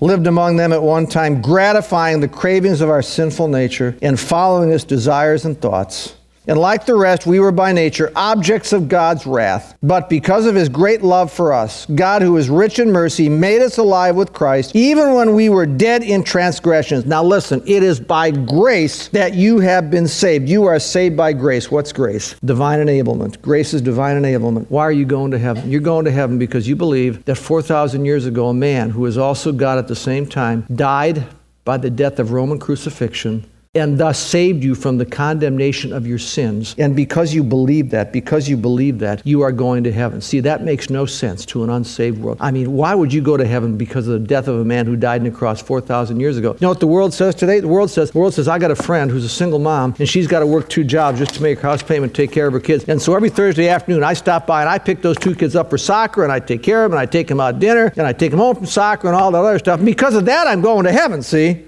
lived 0.00 0.26
among 0.26 0.56
them 0.56 0.72
at 0.72 0.82
one 0.82 1.06
time, 1.06 1.40
gratifying 1.40 2.20
the 2.20 2.28
cravings 2.28 2.80
of 2.80 2.90
our 2.90 3.02
sinful 3.02 3.48
nature 3.48 3.96
and 4.02 4.18
following 4.20 4.70
its 4.70 4.84
desires 4.84 5.44
and 5.44 5.60
thoughts. 5.60 6.14
And 6.48 6.58
like 6.58 6.86
the 6.86 6.94
rest, 6.94 7.26
we 7.26 7.40
were 7.40 7.50
by 7.50 7.72
nature 7.72 8.12
objects 8.14 8.72
of 8.72 8.88
God's 8.88 9.26
wrath. 9.26 9.76
But 9.82 10.08
because 10.08 10.46
of 10.46 10.54
his 10.54 10.68
great 10.68 11.02
love 11.02 11.32
for 11.32 11.52
us, 11.52 11.86
God, 11.86 12.22
who 12.22 12.36
is 12.36 12.48
rich 12.48 12.78
in 12.78 12.92
mercy, 12.92 13.28
made 13.28 13.62
us 13.62 13.78
alive 13.78 14.14
with 14.14 14.32
Christ, 14.32 14.74
even 14.76 15.14
when 15.14 15.34
we 15.34 15.48
were 15.48 15.66
dead 15.66 16.04
in 16.04 16.22
transgressions. 16.22 17.04
Now 17.04 17.24
listen, 17.24 17.62
it 17.66 17.82
is 17.82 17.98
by 17.98 18.30
grace 18.30 19.08
that 19.08 19.34
you 19.34 19.58
have 19.58 19.90
been 19.90 20.06
saved. 20.06 20.48
You 20.48 20.64
are 20.64 20.78
saved 20.78 21.16
by 21.16 21.32
grace. 21.32 21.70
What's 21.70 21.92
grace? 21.92 22.36
Divine 22.44 22.78
enablement. 22.78 23.42
Grace 23.42 23.74
is 23.74 23.82
divine 23.82 24.22
enablement. 24.22 24.66
Why 24.70 24.82
are 24.82 24.92
you 24.92 25.04
going 25.04 25.32
to 25.32 25.38
heaven? 25.38 25.68
You're 25.68 25.80
going 25.80 26.04
to 26.04 26.12
heaven 26.12 26.38
because 26.38 26.68
you 26.68 26.76
believe 26.76 27.24
that 27.24 27.36
4,000 27.36 28.04
years 28.04 28.24
ago, 28.24 28.48
a 28.48 28.54
man 28.54 28.90
who 28.90 29.04
is 29.06 29.18
also 29.18 29.52
God 29.52 29.78
at 29.78 29.88
the 29.88 29.96
same 29.96 30.26
time 30.26 30.64
died 30.72 31.26
by 31.64 31.76
the 31.76 31.90
death 31.90 32.20
of 32.20 32.30
Roman 32.30 32.60
crucifixion 32.60 33.44
and 33.76 33.98
thus 33.98 34.18
saved 34.18 34.64
you 34.64 34.74
from 34.74 34.98
the 34.98 35.06
condemnation 35.06 35.92
of 35.92 36.06
your 36.06 36.18
sins. 36.18 36.74
And 36.78 36.96
because 36.96 37.34
you 37.34 37.44
believe 37.44 37.90
that, 37.90 38.12
because 38.12 38.48
you 38.48 38.56
believe 38.56 38.98
that, 39.00 39.24
you 39.26 39.42
are 39.42 39.52
going 39.52 39.84
to 39.84 39.92
heaven. 39.92 40.20
See, 40.20 40.40
that 40.40 40.62
makes 40.62 40.90
no 40.90 41.06
sense 41.06 41.44
to 41.46 41.62
an 41.62 41.70
unsaved 41.70 42.20
world. 42.20 42.38
I 42.40 42.50
mean, 42.50 42.72
why 42.72 42.94
would 42.94 43.12
you 43.12 43.20
go 43.20 43.36
to 43.36 43.46
heaven 43.46 43.76
because 43.76 44.08
of 44.08 44.20
the 44.20 44.26
death 44.26 44.48
of 44.48 44.58
a 44.58 44.64
man 44.64 44.86
who 44.86 44.96
died 44.96 45.20
on 45.20 45.26
a 45.26 45.30
cross 45.30 45.60
4,000 45.60 46.18
years 46.18 46.36
ago? 46.36 46.52
You 46.52 46.58
know 46.62 46.68
what 46.68 46.80
the 46.80 46.86
world 46.86 47.12
says 47.14 47.34
today? 47.34 47.60
The 47.60 47.68
world 47.68 47.90
says, 47.90 48.10
the 48.10 48.18
world 48.18 48.34
says, 48.34 48.48
I 48.48 48.58
got 48.58 48.70
a 48.70 48.76
friend 48.76 49.10
who's 49.10 49.24
a 49.24 49.28
single 49.28 49.58
mom, 49.58 49.94
and 49.98 50.08
she's 50.08 50.26
got 50.26 50.40
to 50.40 50.46
work 50.46 50.68
two 50.68 50.84
jobs 50.84 51.18
just 51.18 51.34
to 51.34 51.42
make 51.42 51.58
her 51.60 51.68
house 51.68 51.82
payment, 51.82 52.14
take 52.14 52.32
care 52.32 52.46
of 52.46 52.52
her 52.52 52.60
kids. 52.60 52.84
And 52.88 53.00
so 53.00 53.14
every 53.14 53.30
Thursday 53.30 53.68
afternoon, 53.68 54.02
I 54.02 54.14
stop 54.14 54.46
by 54.46 54.62
and 54.62 54.70
I 54.70 54.78
pick 54.78 55.02
those 55.02 55.16
two 55.16 55.34
kids 55.34 55.54
up 55.54 55.70
for 55.70 55.78
soccer, 55.78 56.22
and 56.22 56.32
I 56.32 56.40
take 56.40 56.62
care 56.62 56.84
of 56.84 56.90
them, 56.90 56.98
and 56.98 57.00
I 57.00 57.10
take 57.10 57.28
them 57.28 57.40
out 57.40 57.52
to 57.52 57.58
dinner, 57.58 57.92
and 57.96 58.06
I 58.06 58.12
take 58.12 58.30
them 58.30 58.40
home 58.40 58.56
from 58.56 58.66
soccer 58.66 59.06
and 59.08 59.16
all 59.16 59.30
that 59.30 59.38
other 59.38 59.58
stuff. 59.58 59.78
And 59.78 59.86
because 59.86 60.14
of 60.14 60.24
that, 60.26 60.46
I'm 60.46 60.62
going 60.62 60.84
to 60.84 60.92
heaven, 60.92 61.22
see? 61.22 61.65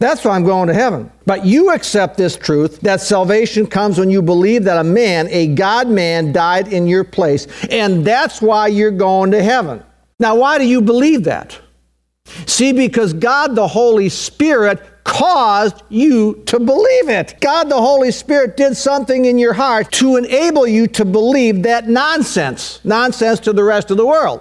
That's 0.00 0.24
why 0.24 0.34
I'm 0.34 0.44
going 0.44 0.68
to 0.68 0.74
heaven. 0.74 1.12
But 1.26 1.44
you 1.44 1.72
accept 1.72 2.16
this 2.16 2.34
truth 2.34 2.80
that 2.80 3.02
salvation 3.02 3.66
comes 3.66 3.98
when 3.98 4.08
you 4.08 4.22
believe 4.22 4.64
that 4.64 4.78
a 4.78 4.84
man, 4.84 5.28
a 5.28 5.48
God 5.48 5.88
man, 5.88 6.32
died 6.32 6.72
in 6.72 6.86
your 6.86 7.04
place. 7.04 7.46
And 7.70 8.02
that's 8.04 8.40
why 8.40 8.68
you're 8.68 8.90
going 8.90 9.30
to 9.32 9.42
heaven. 9.42 9.84
Now, 10.18 10.36
why 10.36 10.56
do 10.56 10.66
you 10.66 10.80
believe 10.80 11.24
that? 11.24 11.58
See, 12.46 12.72
because 12.72 13.12
God 13.12 13.54
the 13.54 13.68
Holy 13.68 14.08
Spirit 14.08 14.80
caused 15.04 15.82
you 15.90 16.42
to 16.46 16.58
believe 16.58 17.10
it. 17.10 17.36
God 17.40 17.68
the 17.68 17.80
Holy 17.80 18.10
Spirit 18.10 18.56
did 18.56 18.78
something 18.78 19.26
in 19.26 19.38
your 19.38 19.52
heart 19.52 19.92
to 19.92 20.16
enable 20.16 20.66
you 20.66 20.86
to 20.88 21.04
believe 21.04 21.64
that 21.64 21.88
nonsense, 21.88 22.80
nonsense 22.84 23.38
to 23.40 23.52
the 23.52 23.64
rest 23.64 23.90
of 23.90 23.98
the 23.98 24.06
world. 24.06 24.40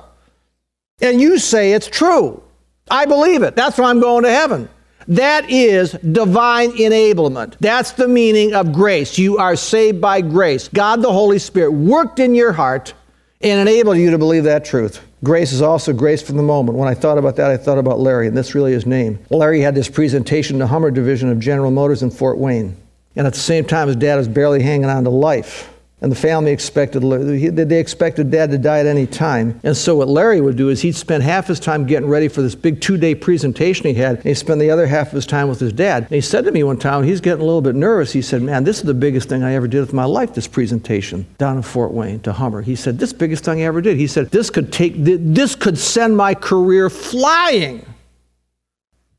And 1.02 1.20
you 1.20 1.38
say 1.38 1.74
it's 1.74 1.88
true. 1.88 2.42
I 2.90 3.06
believe 3.06 3.44
it. 3.44 3.58
That's 3.58 3.78
why 3.78 3.90
I'm 3.90 4.00
going 4.00 4.24
to 4.24 4.32
heaven. 4.32 4.70
That 5.10 5.50
is 5.50 5.94
divine 5.94 6.72
enablement. 6.74 7.56
That's 7.60 7.94
the 7.94 8.08
meaning 8.08 8.54
of 8.54 8.72
grace. 8.72 9.18
You 9.18 9.40
are 9.40 9.56
saved 9.56 10.00
by 10.00 10.22
grace. 10.22 10.68
God 10.68 11.02
the 11.02 11.12
Holy 11.12 11.40
Spirit 11.40 11.72
worked 11.72 12.20
in 12.20 12.36
your 12.36 12.52
heart 12.52 12.94
and 13.42 13.60
enabled 13.60 13.98
you 13.98 14.12
to 14.12 14.20
believe 14.20 14.44
that 14.44 14.64
truth. 14.64 15.04
Grace 15.24 15.52
is 15.52 15.64
also 15.64 15.94
grace 15.94 16.22
for 16.22 16.34
the 16.34 16.44
moment. 16.44 16.78
When 16.78 16.88
I 16.88 16.94
thought 16.94 17.18
about 17.18 17.36
that, 17.38 17.50
I 17.50 17.58
thought 17.58 17.80
about 17.80 18.00
Larry, 18.00 18.28
and 18.28 18.38
this 18.38 18.54
really 18.54 18.72
his 18.72 18.86
name. 18.86 19.18
Larry 19.32 19.62
had 19.62 19.74
this 19.74 19.90
presentation 19.90 20.60
to 20.60 20.68
Hummer 20.68 20.92
Division 20.92 21.30
of 21.30 21.40
General 21.40 21.72
Motors 21.72 22.04
in 22.04 22.12
Fort 22.12 22.38
Wayne. 22.38 22.78
And 23.16 23.26
at 23.26 23.34
the 23.34 23.40
same 23.40 23.66
time, 23.66 23.88
his 23.88 23.98
dad 23.98 24.16
was 24.16 24.28
barely 24.28 24.62
hanging 24.62 24.86
on 24.86 25.04
to 25.06 25.10
life. 25.10 25.74
And 26.02 26.10
the 26.10 26.16
family 26.16 26.54
expected, 26.54 27.02
they 27.02 27.78
expected 27.78 28.32
dad 28.32 28.52
to 28.52 28.58
die 28.58 28.80
at 28.80 28.86
any 28.86 29.06
time. 29.06 29.60
And 29.64 29.76
so 29.76 29.98
what 29.98 30.08
Larry 30.08 30.40
would 30.40 30.56
do 30.56 30.70
is 30.70 30.82
he'd 30.82 30.96
spend 30.96 31.24
half 31.24 31.48
his 31.48 31.60
time 31.60 31.86
getting 31.86 32.08
ready 32.08 32.30
for 32.30 32.42
this 32.42 32.56
big 32.56 32.80
two-day 32.80 33.16
presentation 33.16 33.86
he 33.86 33.96
had, 33.96 34.16
and 34.16 34.24
he'd 34.24 34.36
spend 34.36 34.62
the 34.62 34.72
other 34.72 34.88
half 34.88 35.08
of 35.08 35.14
his 35.14 35.26
time 35.26 35.50
with 35.50 35.60
his 35.60 35.74
dad. 35.74 36.04
And 36.04 36.12
he 36.12 36.22
said 36.22 36.46
to 36.46 36.54
me 36.54 36.64
one 36.64 36.78
time, 36.78 37.04
he's 37.04 37.20
getting 37.20 37.42
a 37.42 37.46
little 37.46 37.62
bit 37.62 37.76
nervous, 37.76 38.14
he 38.14 38.22
said, 38.22 38.42
man, 38.42 38.64
this 38.64 38.78
is 38.78 38.84
the 38.84 38.94
biggest 38.94 39.28
thing 39.28 39.44
I 39.44 39.56
ever 39.56 39.68
did 39.68 39.82
with 39.82 39.92
my 39.92 40.06
life, 40.06 40.34
this 40.34 40.48
presentation 40.48 41.28
down 41.38 41.58
in 41.58 41.64
Fort 41.64 41.92
Wayne 41.92 42.22
to 42.22 42.32
Hummer. 42.32 42.62
He 42.62 42.78
said, 42.78 42.98
this 42.98 43.12
biggest 43.12 43.44
thing 43.44 43.60
I 43.60 43.66
ever 43.66 43.82
did. 43.82 43.98
He 43.98 44.08
said, 44.08 44.32
this 44.32 44.50
could 44.50 44.72
take, 44.72 44.94
this 44.96 45.54
could 45.54 45.78
send 45.78 46.16
my 46.16 46.34
career 46.34 46.90
flying. 46.90 47.86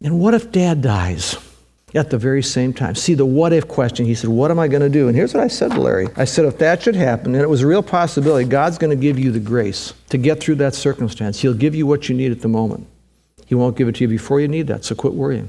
And 0.02 0.18
what 0.18 0.32
if 0.32 0.50
dad 0.50 0.80
dies? 0.80 1.36
At 1.94 2.10
the 2.10 2.18
very 2.18 2.42
same 2.42 2.72
time. 2.72 2.94
See, 2.94 3.14
the 3.14 3.26
what 3.26 3.52
if 3.52 3.66
question, 3.66 4.06
he 4.06 4.14
said, 4.14 4.30
What 4.30 4.50
am 4.50 4.58
I 4.58 4.68
going 4.68 4.82
to 4.82 4.88
do? 4.88 5.08
And 5.08 5.16
here's 5.16 5.34
what 5.34 5.42
I 5.42 5.48
said 5.48 5.72
to 5.72 5.80
Larry 5.80 6.08
I 6.16 6.24
said, 6.24 6.44
If 6.44 6.58
that 6.58 6.82
should 6.82 6.96
happen, 6.96 7.34
and 7.34 7.42
it 7.42 7.48
was 7.48 7.62
a 7.62 7.66
real 7.66 7.82
possibility, 7.82 8.48
God's 8.48 8.78
going 8.78 8.96
to 8.96 9.00
give 9.00 9.18
you 9.18 9.30
the 9.30 9.40
grace 9.40 9.94
to 10.10 10.18
get 10.18 10.40
through 10.40 10.56
that 10.56 10.74
circumstance. 10.74 11.40
He'll 11.40 11.54
give 11.54 11.74
you 11.74 11.86
what 11.86 12.08
you 12.08 12.14
need 12.14 12.32
at 12.32 12.40
the 12.40 12.48
moment. 12.48 12.86
He 13.46 13.54
won't 13.54 13.76
give 13.76 13.88
it 13.88 13.96
to 13.96 14.04
you 14.04 14.08
before 14.08 14.40
you 14.40 14.48
need 14.48 14.68
that, 14.68 14.84
so 14.84 14.94
quit 14.94 15.14
worrying. 15.14 15.48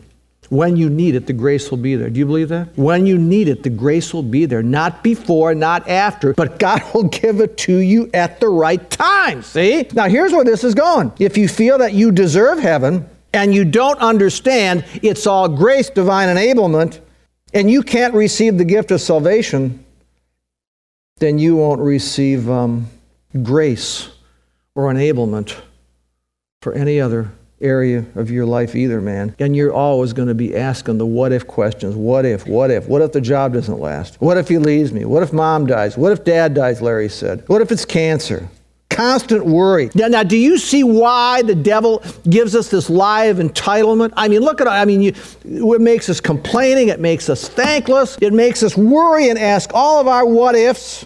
When 0.50 0.76
you 0.76 0.90
need 0.90 1.16
it, 1.16 1.28
the 1.28 1.34
grace 1.34 1.72
will 1.72 1.78
be 1.78 1.96
there. 1.96 2.10
Do 2.10 2.20
you 2.20 2.26
believe 2.26 2.50
that? 2.50 2.78
When 2.78 3.06
you 3.06 3.18
need 3.18 3.48
it, 3.48 3.64
the 3.64 3.70
grace 3.70 4.14
will 4.14 4.22
be 4.22 4.46
there. 4.46 4.62
Not 4.62 5.02
before, 5.02 5.56
not 5.56 5.88
after, 5.88 6.34
but 6.34 6.60
God 6.60 6.84
will 6.94 7.04
give 7.22 7.40
it 7.40 7.58
to 7.60 7.78
you 7.78 8.10
at 8.14 8.42
the 8.42 8.50
right 8.50 8.90
time. 8.90 9.44
See? 9.44 9.88
Now, 9.94 10.10
here's 10.10 10.34
where 10.34 10.44
this 10.44 10.66
is 10.66 10.76
going. 10.76 11.14
If 11.20 11.38
you 11.38 11.48
feel 11.48 11.78
that 11.78 11.94
you 11.94 12.12
deserve 12.12 12.60
heaven, 12.60 13.10
and 13.34 13.54
you 13.54 13.66
don't 13.66 14.00
understand 14.00 14.86
it's 15.02 15.26
all 15.26 15.48
grace, 15.48 15.90
divine 15.90 16.28
enablement, 16.28 17.00
and 17.54 17.70
you 17.70 17.84
can't 17.84 18.14
receive 18.14 18.58
the 18.58 18.66
gift 18.66 18.92
of 18.92 19.02
salvation, 19.02 19.84
then 21.18 21.38
you 21.38 21.56
won't 21.56 21.82
receive 21.82 22.50
um, 22.50 22.88
grace 23.44 24.10
or 24.76 24.92
enablement 24.92 25.56
for 26.62 26.74
any 26.74 27.00
other 27.00 27.32
area 27.60 28.06
of 28.16 28.32
your 28.32 28.46
life 28.46 28.76
either, 28.76 29.00
man. 29.00 29.36
And 29.40 29.56
you're 29.56 29.74
always 29.74 30.14
going 30.14 30.28
to 30.28 30.34
be 30.36 30.56
asking 30.56 30.98
the 30.98 31.06
what 31.06 31.32
if 31.32 31.46
questions. 31.46 31.96
What 31.96 32.26
if? 32.26 32.48
What 32.48 32.72
if? 32.72 32.88
What 32.88 33.02
if 33.02 33.12
the 33.12 33.22
job 33.22 33.54
doesn't 33.54 33.80
last? 33.80 34.20
What 34.20 34.38
if 34.38 34.48
he 34.48 34.58
leaves 34.58 34.92
me? 34.92 35.06
What 35.06 35.24
if 35.24 35.32
mom 35.32 35.68
dies? 35.68 35.98
What 35.98 36.12
if 36.12 36.24
dad 36.24 36.54
dies, 36.54 36.82
Larry 36.82 37.10
said? 37.10 37.44
What 37.48 37.62
if 37.62 37.72
it's 37.72 37.86
cancer? 37.86 38.50
Constant 38.92 39.46
worry. 39.46 39.90
Now, 39.96 40.08
now, 40.08 40.22
do 40.22 40.38
you 40.38 40.58
see 40.58 40.84
why 40.84 41.42
the 41.42 41.56
devil 41.56 42.04
gives 42.30 42.56
us 42.56 42.70
this 42.70 42.90
lie 42.90 43.26
of 43.26 43.38
entitlement? 43.38 44.14
I 44.16 44.28
mean, 44.28 44.42
look 44.42 44.62
at 44.62 44.68
I 44.68 44.86
mean, 44.86 45.02
you, 45.02 45.14
it 45.74 45.82
makes 45.82 46.10
us 46.10 46.20
complaining, 46.20 46.90
it 46.90 47.00
makes 47.00 47.30
us 47.30 47.48
thankless, 47.48 48.18
it 48.22 48.34
makes 48.34 48.62
us 48.62 48.78
worry 48.78 49.30
and 49.30 49.40
ask 49.40 49.72
all 49.74 50.00
of 50.00 50.08
our 50.08 50.26
what 50.26 50.56
ifs. 50.56 51.06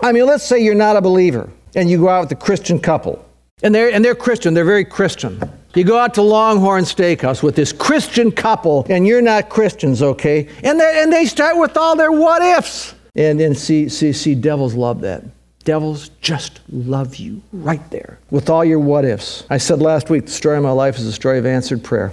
I 0.00 0.12
mean, 0.12 0.26
let's 0.26 0.44
say 0.44 0.62
you're 0.62 0.74
not 0.74 0.96
a 0.96 1.00
believer 1.00 1.50
and 1.74 1.90
you 1.90 1.98
go 1.98 2.08
out 2.08 2.22
with 2.22 2.32
a 2.32 2.42
Christian 2.42 2.78
couple. 2.78 3.24
And 3.62 3.74
they're, 3.74 3.92
and 3.92 4.04
they're 4.04 4.14
Christian, 4.14 4.54
they're 4.54 4.64
very 4.64 4.84
Christian. 4.84 5.40
You 5.74 5.84
go 5.84 5.98
out 5.98 6.14
to 6.14 6.22
Longhorn 6.22 6.84
Steakhouse 6.84 7.42
with 7.42 7.56
this 7.56 7.72
Christian 7.72 8.32
couple, 8.32 8.86
and 8.88 9.06
you're 9.06 9.22
not 9.22 9.48
Christians, 9.48 10.02
okay? 10.02 10.48
And 10.62 10.80
they, 10.80 11.02
and 11.02 11.12
they 11.12 11.26
start 11.26 11.58
with 11.58 11.76
all 11.76 11.94
their 11.94 12.12
what 12.12 12.40
ifs. 12.42 12.94
And, 13.16 13.40
and 13.40 13.56
see, 13.56 13.88
see, 13.88 14.12
see, 14.12 14.34
devils 14.34 14.74
love 14.74 15.00
that 15.00 15.24
devils 15.64 16.10
just 16.20 16.60
love 16.70 17.16
you 17.16 17.42
right 17.52 17.90
there 17.90 18.18
with 18.30 18.48
all 18.48 18.64
your 18.64 18.78
what 18.78 19.04
ifs. 19.04 19.44
I 19.50 19.58
said 19.58 19.80
last 19.80 20.10
week 20.10 20.26
the 20.26 20.32
story 20.32 20.56
of 20.56 20.62
my 20.62 20.70
life 20.70 20.96
is 20.96 21.06
a 21.06 21.12
story 21.12 21.38
of 21.38 21.46
answered 21.46 21.84
prayer. 21.84 22.12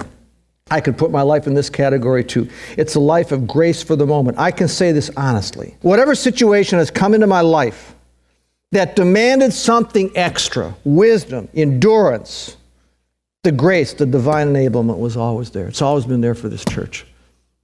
I 0.72 0.82
could 0.82 0.98
put 0.98 1.12
my 1.12 1.22
life 1.22 1.46
in 1.46 1.54
this 1.54 1.70
category 1.70 2.24
too. 2.24 2.50
It's 2.76 2.96
a 2.96 3.00
life 3.00 3.32
of 3.32 3.46
grace 3.46 3.84
for 3.84 3.96
the 3.96 4.08
moment. 4.08 4.40
I 4.40 4.52
can 4.52 4.68
say 4.68 4.92
this 4.92 5.12
honestly. 5.16 5.76
Whatever 5.82 6.16
situation 6.16 6.80
has 6.80 6.90
come 6.90 7.14
into 7.14 7.28
my 7.28 7.42
life 7.42 7.94
that 8.72 8.96
demanded 8.96 9.54
something 9.54 10.12
extra 10.16 10.76
wisdom, 10.84 11.48
endurance, 11.54 12.58
the 13.44 13.52
grace, 13.52 13.94
the 13.94 14.08
divine 14.08 14.48
enablement 14.48 14.98
was 14.98 15.16
always 15.16 15.52
there. 15.52 15.68
It's 15.68 15.84
always 15.84 16.06
been 16.06 16.20
there 16.20 16.34
for 16.34 16.50
this 16.50 16.66
church. 16.66 17.06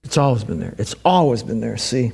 It's 0.04 0.18
always 0.18 0.44
been 0.44 0.60
there. 0.60 0.76
It's 0.78 0.96
always 1.04 1.42
been 1.42 1.60
there, 1.60 1.78
see? 1.78 2.12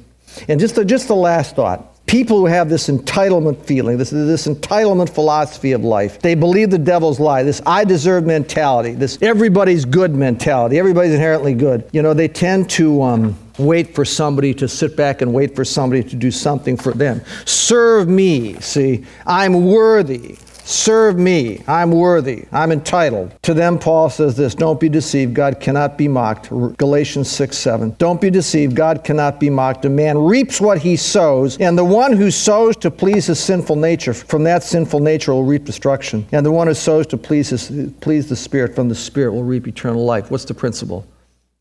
And 0.48 0.60
just 0.60 0.76
the, 0.76 0.86
just 0.86 1.10
the 1.10 1.16
last 1.16 1.56
thought 1.56 1.97
people 2.08 2.40
who 2.40 2.46
have 2.46 2.70
this 2.70 2.88
entitlement 2.88 3.64
feeling, 3.66 3.98
this, 3.98 4.10
this 4.10 4.48
entitlement 4.48 5.10
philosophy 5.10 5.74
of 5.74 5.84
life, 5.84 6.20
they 6.22 6.36
believe 6.36 6.72
the 6.72 6.78
devil's 6.78 7.20
lie, 7.20 7.44
this 7.44 7.62
I 7.66 7.84
deserve 7.84 8.26
mentality, 8.26 8.94
this 8.94 9.22
everybody's 9.22 9.86
good 9.86 10.16
mentality, 10.16 10.80
everybody's 10.80 11.14
inherently 11.14 11.54
good. 11.54 11.88
You 11.92 12.02
know, 12.02 12.14
they 12.14 12.30
tend 12.30 12.70
to 12.72 13.04
um, 13.04 13.38
wait 13.60 13.94
for 13.94 14.06
somebody 14.06 14.54
to 14.56 14.68
sit 14.68 14.96
back 14.96 15.22
and 15.22 15.34
wait 15.34 15.56
for 15.56 15.66
somebody 15.66 16.04
to 16.04 16.16
do 16.16 16.32
something 16.32 16.78
for 16.78 16.94
them. 16.94 17.22
Serve 17.46 18.08
me, 18.08 18.60
see, 18.62 19.06
I'm 19.26 19.66
worthy. 19.66 20.38
Serve 20.68 21.18
me. 21.18 21.64
I'm 21.66 21.92
worthy. 21.92 22.46
I'm 22.52 22.74
entitled. 22.74 23.34
To 23.44 23.54
them, 23.54 23.80
Paul 23.80 24.10
says 24.10 24.36
this 24.36 24.54
Don't 24.54 24.82
be 24.82 24.90
deceived. 24.90 25.34
God 25.34 25.62
cannot 25.62 25.98
be 25.98 26.10
mocked. 26.10 26.50
Galatians 26.50 27.32
6 27.32 27.58
7. 27.58 27.96
Don't 27.98 28.20
be 28.20 28.30
deceived. 28.30 28.76
God 28.76 29.06
cannot 29.06 29.40
be 29.40 29.50
mocked. 29.50 29.86
A 29.86 29.90
man 29.90 30.18
reaps 30.18 30.60
what 30.60 30.80
he 30.80 30.98
sows, 30.98 31.58
and 31.60 31.78
the 31.78 31.86
one 31.86 32.12
who 32.12 32.30
sows 32.30 32.76
to 32.78 32.92
please 32.92 33.28
his 33.28 33.40
sinful 33.40 33.78
nature, 33.78 34.14
from 34.14 34.44
that 34.44 34.62
sinful 34.62 35.00
nature 35.00 35.34
will 35.34 35.46
reap 35.46 35.64
destruction. 35.64 36.28
And 36.34 36.46
the 36.46 36.52
one 36.52 36.68
who 36.68 36.74
sows 36.74 37.08
to 37.08 37.18
please, 37.18 37.48
his, 37.50 37.72
please 38.02 38.28
the 38.28 38.36
Spirit, 38.36 38.76
from 38.76 38.90
the 38.90 38.96
Spirit 38.96 39.32
will 39.32 39.46
reap 39.46 39.70
eternal 39.70 40.04
life. 40.04 40.30
What's 40.30 40.44
the 40.44 40.54
principle? 40.54 41.08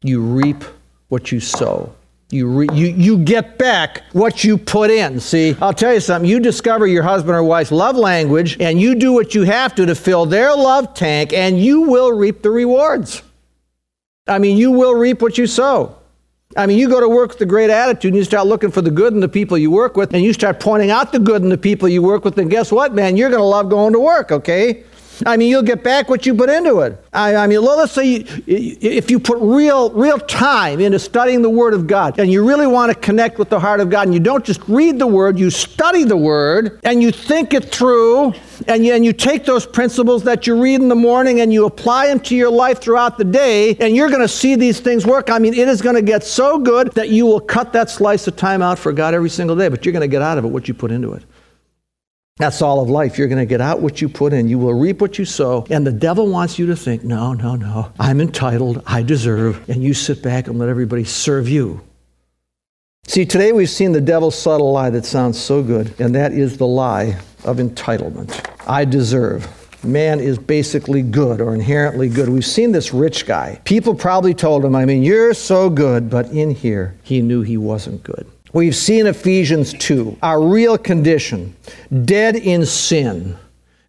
You 0.03 0.21
reap 0.21 0.64
what 1.11 1.31
you 1.31 1.38
sow. 1.38 1.95
You, 2.31 2.49
re, 2.49 2.67
you, 2.73 2.89
you 2.89 3.19
get 3.19 3.57
back 3.57 4.03
what 4.12 4.43
you 4.43 4.59
put 4.59 4.91
in. 4.91 5.21
See, 5.21 5.55
I'll 5.61 5.73
tell 5.73 5.95
you 5.95 6.01
something. 6.01 6.29
You 6.29 6.41
discover 6.41 6.87
your 6.87 7.05
husband 7.05 7.37
or 7.37 7.45
wife's 7.45 7.71
love 7.71 7.97
language, 7.97 8.57
and 8.61 8.81
you 8.81 8.97
do 8.97 9.12
what 9.12 9.35
you 9.35 9.43
have 9.43 9.77
to 9.77 9.87
to 9.87 9.95
fill 9.95 10.27
their 10.27 10.55
love 10.55 10.93
tank, 10.95 11.33
and 11.33 11.61
you 11.61 11.83
will 11.83 12.12
reap 12.12 12.43
the 12.43 12.51
rewards. 12.51 13.23
I 14.27 14.41
mean, 14.41 14.57
you 14.57 14.73
will 14.73 14.95
reap 14.95 15.23
what 15.23 15.39
you 15.39 15.47
sow. 15.47 15.97
I 16.57 16.67
mean, 16.67 16.79
you 16.79 16.89
go 16.89 17.01
to 17.01 17.09
work 17.09 17.31
with 17.31 17.41
a 17.43 17.47
great 17.47 17.71
attitude 17.71 18.12
and 18.12 18.17
you 18.17 18.25
start 18.25 18.47
looking 18.47 18.71
for 18.71 18.81
the 18.81 18.91
good 18.91 19.12
in 19.12 19.21
the 19.21 19.29
people 19.29 19.57
you 19.57 19.71
work 19.71 19.97
with, 19.97 20.12
and 20.12 20.25
you 20.25 20.33
start 20.33 20.59
pointing 20.59 20.91
out 20.91 21.12
the 21.12 21.21
good 21.21 21.43
in 21.43 21.49
the 21.49 21.59
people 21.59 21.89
you 21.89 22.03
work 22.03 22.25
with, 22.25 22.39
and 22.39 22.51
guess 22.51 22.73
what, 22.73 22.93
man? 22.93 23.17
You're 23.17 23.31
going 23.31 23.41
to 23.41 23.45
love 23.47 23.69
going 23.69 23.93
to 23.93 24.01
work, 24.01 24.33
okay? 24.33 24.83
I 25.24 25.37
mean, 25.37 25.48
you'll 25.48 25.62
get 25.62 25.83
back 25.83 26.09
what 26.09 26.26
you 26.26 26.35
put 26.35 26.50
into 26.50 26.81
it. 26.81 27.02
I, 27.12 27.37
I 27.37 27.46
mean, 27.46 27.62
let's 27.62 27.92
say 27.92 28.05
you, 28.05 28.24
if 28.46 29.11
you 29.11 29.18
put 29.18 29.38
real, 29.40 29.90
real 29.90 30.18
time 30.18 30.81
into 30.81 30.98
studying 30.98 31.42
the 31.42 31.50
Word 31.50 31.72
of 31.72 31.87
God 31.87 32.18
and 32.18 32.31
you 32.31 32.46
really 32.46 32.66
want 32.66 32.92
to 32.92 32.98
connect 32.98 33.38
with 33.38 33.48
the 33.48 33.59
heart 33.59 33.81
of 33.81 33.88
God 33.88 34.07
and 34.07 34.14
you 34.14 34.20
don't 34.20 34.44
just 34.44 34.61
read 34.68 34.98
the 34.98 35.07
Word, 35.07 35.38
you 35.38 35.50
study 35.50 36.05
the 36.05 36.16
Word 36.16 36.81
and 36.85 37.02
you 37.02 37.11
think 37.11 37.55
it 37.55 37.72
through 37.72 38.35
and 38.68 38.85
you, 38.85 38.92
and 38.94 39.05
you 39.05 39.12
take 39.12 39.44
those 39.44 39.64
principles 39.64 40.24
that 40.24 40.46
you 40.46 40.61
read 40.61 40.81
in 40.81 40.88
the 40.88 40.94
morning 40.94 41.40
and 41.40 41.52
you 41.52 41.66
apply 41.66 42.09
them 42.09 42.20
to 42.20 42.37
your 42.37 42.50
life 42.50 42.81
throughout 42.81 43.16
the 43.18 43.24
day 43.24 43.76
and 43.76 43.96
you're 43.96 44.09
going 44.11 44.20
to 44.20 44.29
see 44.29 44.55
these 44.55 44.81
things 44.81 45.07
work. 45.07 45.31
I 45.31 45.38
mean, 45.38 45.55
it 45.55 45.68
is 45.68 45.81
going 45.81 45.96
to 45.96 46.02
get 46.02 46.24
so 46.24 46.59
good 46.59 46.92
that 46.92 47.11
you 47.11 47.26
will 47.26 47.40
cut 47.40 47.72
that 47.72 47.90
slice 47.90 48.26
of 48.26 48.37
time 48.37 48.62
out 48.62 48.79
for 48.79 48.92
God 48.92 49.14
every 49.14 49.31
single 49.31 49.57
day, 49.57 49.68
but 49.68 49.85
you're 49.85 49.92
going 49.92 50.02
to 50.02 50.09
get 50.09 50.22
out 50.22 50.38
of 50.38 50.44
it 50.44 50.48
what 50.48 50.68
you 50.68 50.74
put 50.74 50.90
into 50.90 51.12
it. 51.12 51.22
That's 52.38 52.61
all 52.61 52.83
of 52.83 52.90
life. 52.90 53.16
You're 53.16 53.29
going 53.29 53.38
to 53.38 53.46
get 53.46 53.62
out 53.62 53.81
what 53.81 54.03
you 54.03 54.11
put 54.11 54.35
in. 54.35 54.46
You 54.46 54.59
will 54.59 54.75
reap 54.75 55.01
what 55.01 55.18
you 55.18 55.25
sow. 55.25 55.66
And 55.70 55.87
the 55.87 55.92
devil 55.92 56.29
wants 56.29 56.59
you 56.59 56.66
to 56.66 56.77
think, 56.77 57.03
no, 57.03 57.33
no, 57.33 57.57
no. 57.57 57.90
I'm 57.99 58.20
entitled. 58.20 58.83
I 58.87 59.03
deserve. 59.03 59.66
And 59.70 59.83
you 59.83 59.94
sit 59.94 60.22
back 60.22 60.46
and 60.46 60.59
let 60.59 60.68
everybody 60.68 61.05
serve 61.05 61.49
you. 61.49 61.81
See, 63.07 63.25
today 63.25 63.53
we've 63.53 63.70
seen 63.70 63.92
the 63.92 64.03
devil's 64.03 64.37
subtle 64.37 64.72
lie 64.72 64.90
that 64.90 65.07
sounds 65.07 65.40
so 65.40 65.62
good, 65.62 65.99
and 65.99 66.14
that 66.14 66.33
is 66.33 66.59
the 66.59 66.66
lie 66.66 67.18
of 67.44 67.57
entitlement. 67.57 68.51
I 68.66 68.85
deserve. 68.85 69.49
Man 69.85 70.20
is 70.20 70.38
basically 70.38 71.03
good 71.03 71.40
or 71.40 71.55
inherently 71.55 72.09
good. 72.09 72.29
We've 72.29 72.44
seen 72.44 72.72
this 72.72 72.92
rich 72.92 73.25
guy. 73.25 73.61
People 73.64 73.94
probably 73.94 74.35
told 74.35 74.64
him, 74.64 74.75
I 74.75 74.85
mean, 74.85 75.05
you're 75.05 75.33
so 75.33 75.70
good, 75.70 76.11
but 76.11 76.27
in 76.33 76.51
here, 76.51 76.96
he 77.03 77.22
knew 77.22 77.42
he 77.42 77.57
wasn't 77.57 78.03
good. 78.03 78.27
We've 78.57 78.75
seen 78.75 79.07
Ephesians 79.07 79.75
2, 79.75 80.16
our 80.23 80.42
real 80.42 80.79
condition, 80.79 81.55
dead 82.07 82.37
in 82.37 82.64
sin, 82.64 83.37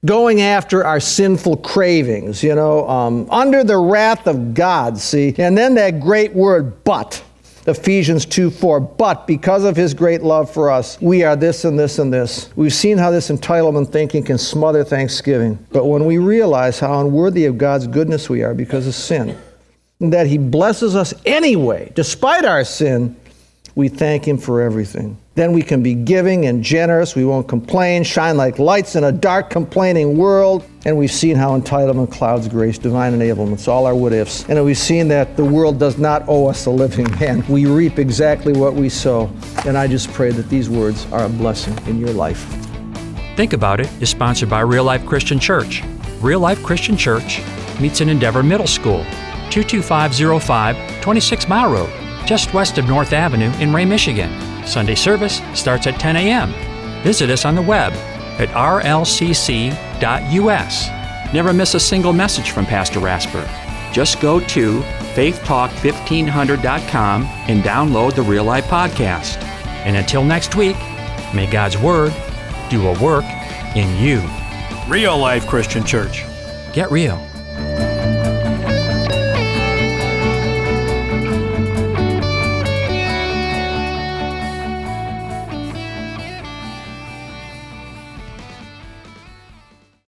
going 0.03 0.41
after 0.41 0.83
our 0.83 0.99
sinful 0.99 1.57
cravings, 1.57 2.43
you 2.43 2.53
know, 2.53 2.85
um, 2.89 3.29
under 3.31 3.63
the 3.63 3.77
wrath 3.77 4.27
of 4.27 4.53
God, 4.53 4.97
see? 4.97 5.33
And 5.37 5.57
then 5.57 5.75
that 5.75 6.01
great 6.01 6.33
word, 6.33 6.83
but. 6.83 7.23
Ephesians 7.65 8.25
2 8.25 8.49
4. 8.49 8.81
But 8.81 9.25
because 9.25 9.63
of 9.63 9.77
his 9.77 9.93
great 9.93 10.21
love 10.21 10.51
for 10.51 10.69
us, 10.69 10.99
we 10.99 11.23
are 11.23 11.37
this 11.37 11.63
and 11.63 11.79
this 11.79 11.97
and 11.97 12.11
this. 12.11 12.49
We've 12.57 12.73
seen 12.73 12.97
how 12.97 13.09
this 13.09 13.29
entitlement 13.29 13.89
thinking 13.93 14.21
can 14.21 14.37
smother 14.37 14.83
thanksgiving. 14.83 15.65
But 15.71 15.85
when 15.85 16.03
we 16.03 16.17
realize 16.17 16.77
how 16.77 16.99
unworthy 16.99 17.45
of 17.45 17.57
God's 17.57 17.87
goodness 17.87 18.29
we 18.29 18.43
are 18.43 18.53
because 18.53 18.85
of 18.85 18.95
sin, 18.95 19.37
that 20.01 20.27
He 20.27 20.37
blesses 20.37 20.93
us 20.93 21.13
anyway, 21.25 21.93
despite 21.95 22.43
our 22.43 22.65
sin, 22.65 23.15
we 23.77 23.87
thank 23.89 24.27
Him 24.27 24.39
for 24.39 24.59
everything. 24.59 25.15
Then 25.35 25.53
we 25.53 25.61
can 25.61 25.83
be 25.83 25.93
giving 25.93 26.47
and 26.47 26.63
generous. 26.63 27.15
We 27.15 27.25
won't 27.25 27.47
complain, 27.47 28.03
shine 28.03 28.35
like 28.35 28.57
lights 28.57 28.95
in 28.95 29.03
a 29.03 29.11
dark, 29.11 29.51
complaining 29.51 30.17
world. 30.17 30.67
And 30.85 30.97
we've 30.97 31.11
seen 31.11 31.35
how 31.35 31.57
entitlement 31.57 32.11
clouds 32.11 32.47
grace, 32.47 32.79
divine 32.79 33.13
enablements, 33.13 33.67
all 33.67 33.85
our 33.85 33.93
what 33.93 34.13
ifs. 34.13 34.49
And 34.49 34.65
we've 34.65 34.79
seen 34.79 35.07
that 35.09 35.37
the 35.37 35.45
world 35.45 35.79
does 35.79 35.99
not 35.99 36.27
owe 36.27 36.47
us 36.47 36.65
a 36.65 36.71
living 36.71 37.07
hand. 37.07 37.47
We 37.47 37.67
reap 37.67 37.99
exactly 37.99 38.51
what 38.51 38.73
we 38.73 38.89
sow. 38.89 39.31
And 39.63 39.77
I 39.77 39.85
just 39.85 40.11
pray 40.11 40.31
that 40.31 40.49
these 40.49 40.71
words 40.71 41.05
are 41.11 41.25
a 41.25 41.29
blessing 41.29 41.77
in 41.87 41.99
your 41.99 42.13
life. 42.13 42.43
Think 43.35 43.53
About 43.53 43.79
It 43.79 43.89
is 44.01 44.09
sponsored 44.09 44.49
by 44.49 44.61
Real 44.61 44.85
Life 44.85 45.05
Christian 45.05 45.39
Church. 45.39 45.83
Real 46.19 46.39
Life 46.39 46.63
Christian 46.63 46.97
Church 46.97 47.43
meets 47.79 48.01
in 48.01 48.09
Endeavor 48.09 48.41
Middle 48.41 48.65
School, 48.65 49.05
22505 49.51 51.01
26 51.01 51.47
Mile 51.47 51.71
Road, 51.71 52.06
just 52.27 52.53
west 52.53 52.77
of 52.77 52.87
North 52.87 53.13
Avenue 53.13 53.51
in 53.59 53.73
Ray, 53.73 53.85
Michigan. 53.85 54.29
Sunday 54.67 54.95
service 54.95 55.41
starts 55.53 55.87
at 55.87 55.97
10 55.99 56.17
a.m. 56.17 56.53
Visit 57.01 57.29
us 57.29 57.45
on 57.45 57.55
the 57.55 57.61
web 57.61 57.93
at 58.37 58.49
rlcc.us. 58.49 59.73
Never 61.33 61.53
miss 61.53 61.73
a 61.73 61.79
single 61.79 62.13
message 62.13 62.51
from 62.51 62.65
Pastor 62.65 62.99
Rasper. 62.99 63.49
Just 63.91 64.21
go 64.21 64.39
to 64.41 64.79
faithtalk1500.com 65.15 67.23
and 67.23 67.63
download 67.63 68.13
the 68.13 68.21
Real 68.21 68.43
Life 68.43 68.65
Podcast. 68.65 69.41
And 69.85 69.95
until 69.95 70.23
next 70.23 70.55
week, 70.55 70.77
may 71.33 71.49
God's 71.49 71.77
Word 71.77 72.13
do 72.69 72.87
a 72.87 73.01
work 73.01 73.25
in 73.75 73.95
you. 73.97 74.21
Real 74.87 75.17
Life 75.17 75.47
Christian 75.47 75.83
Church. 75.83 76.23
Get 76.73 76.91
real. 76.91 77.26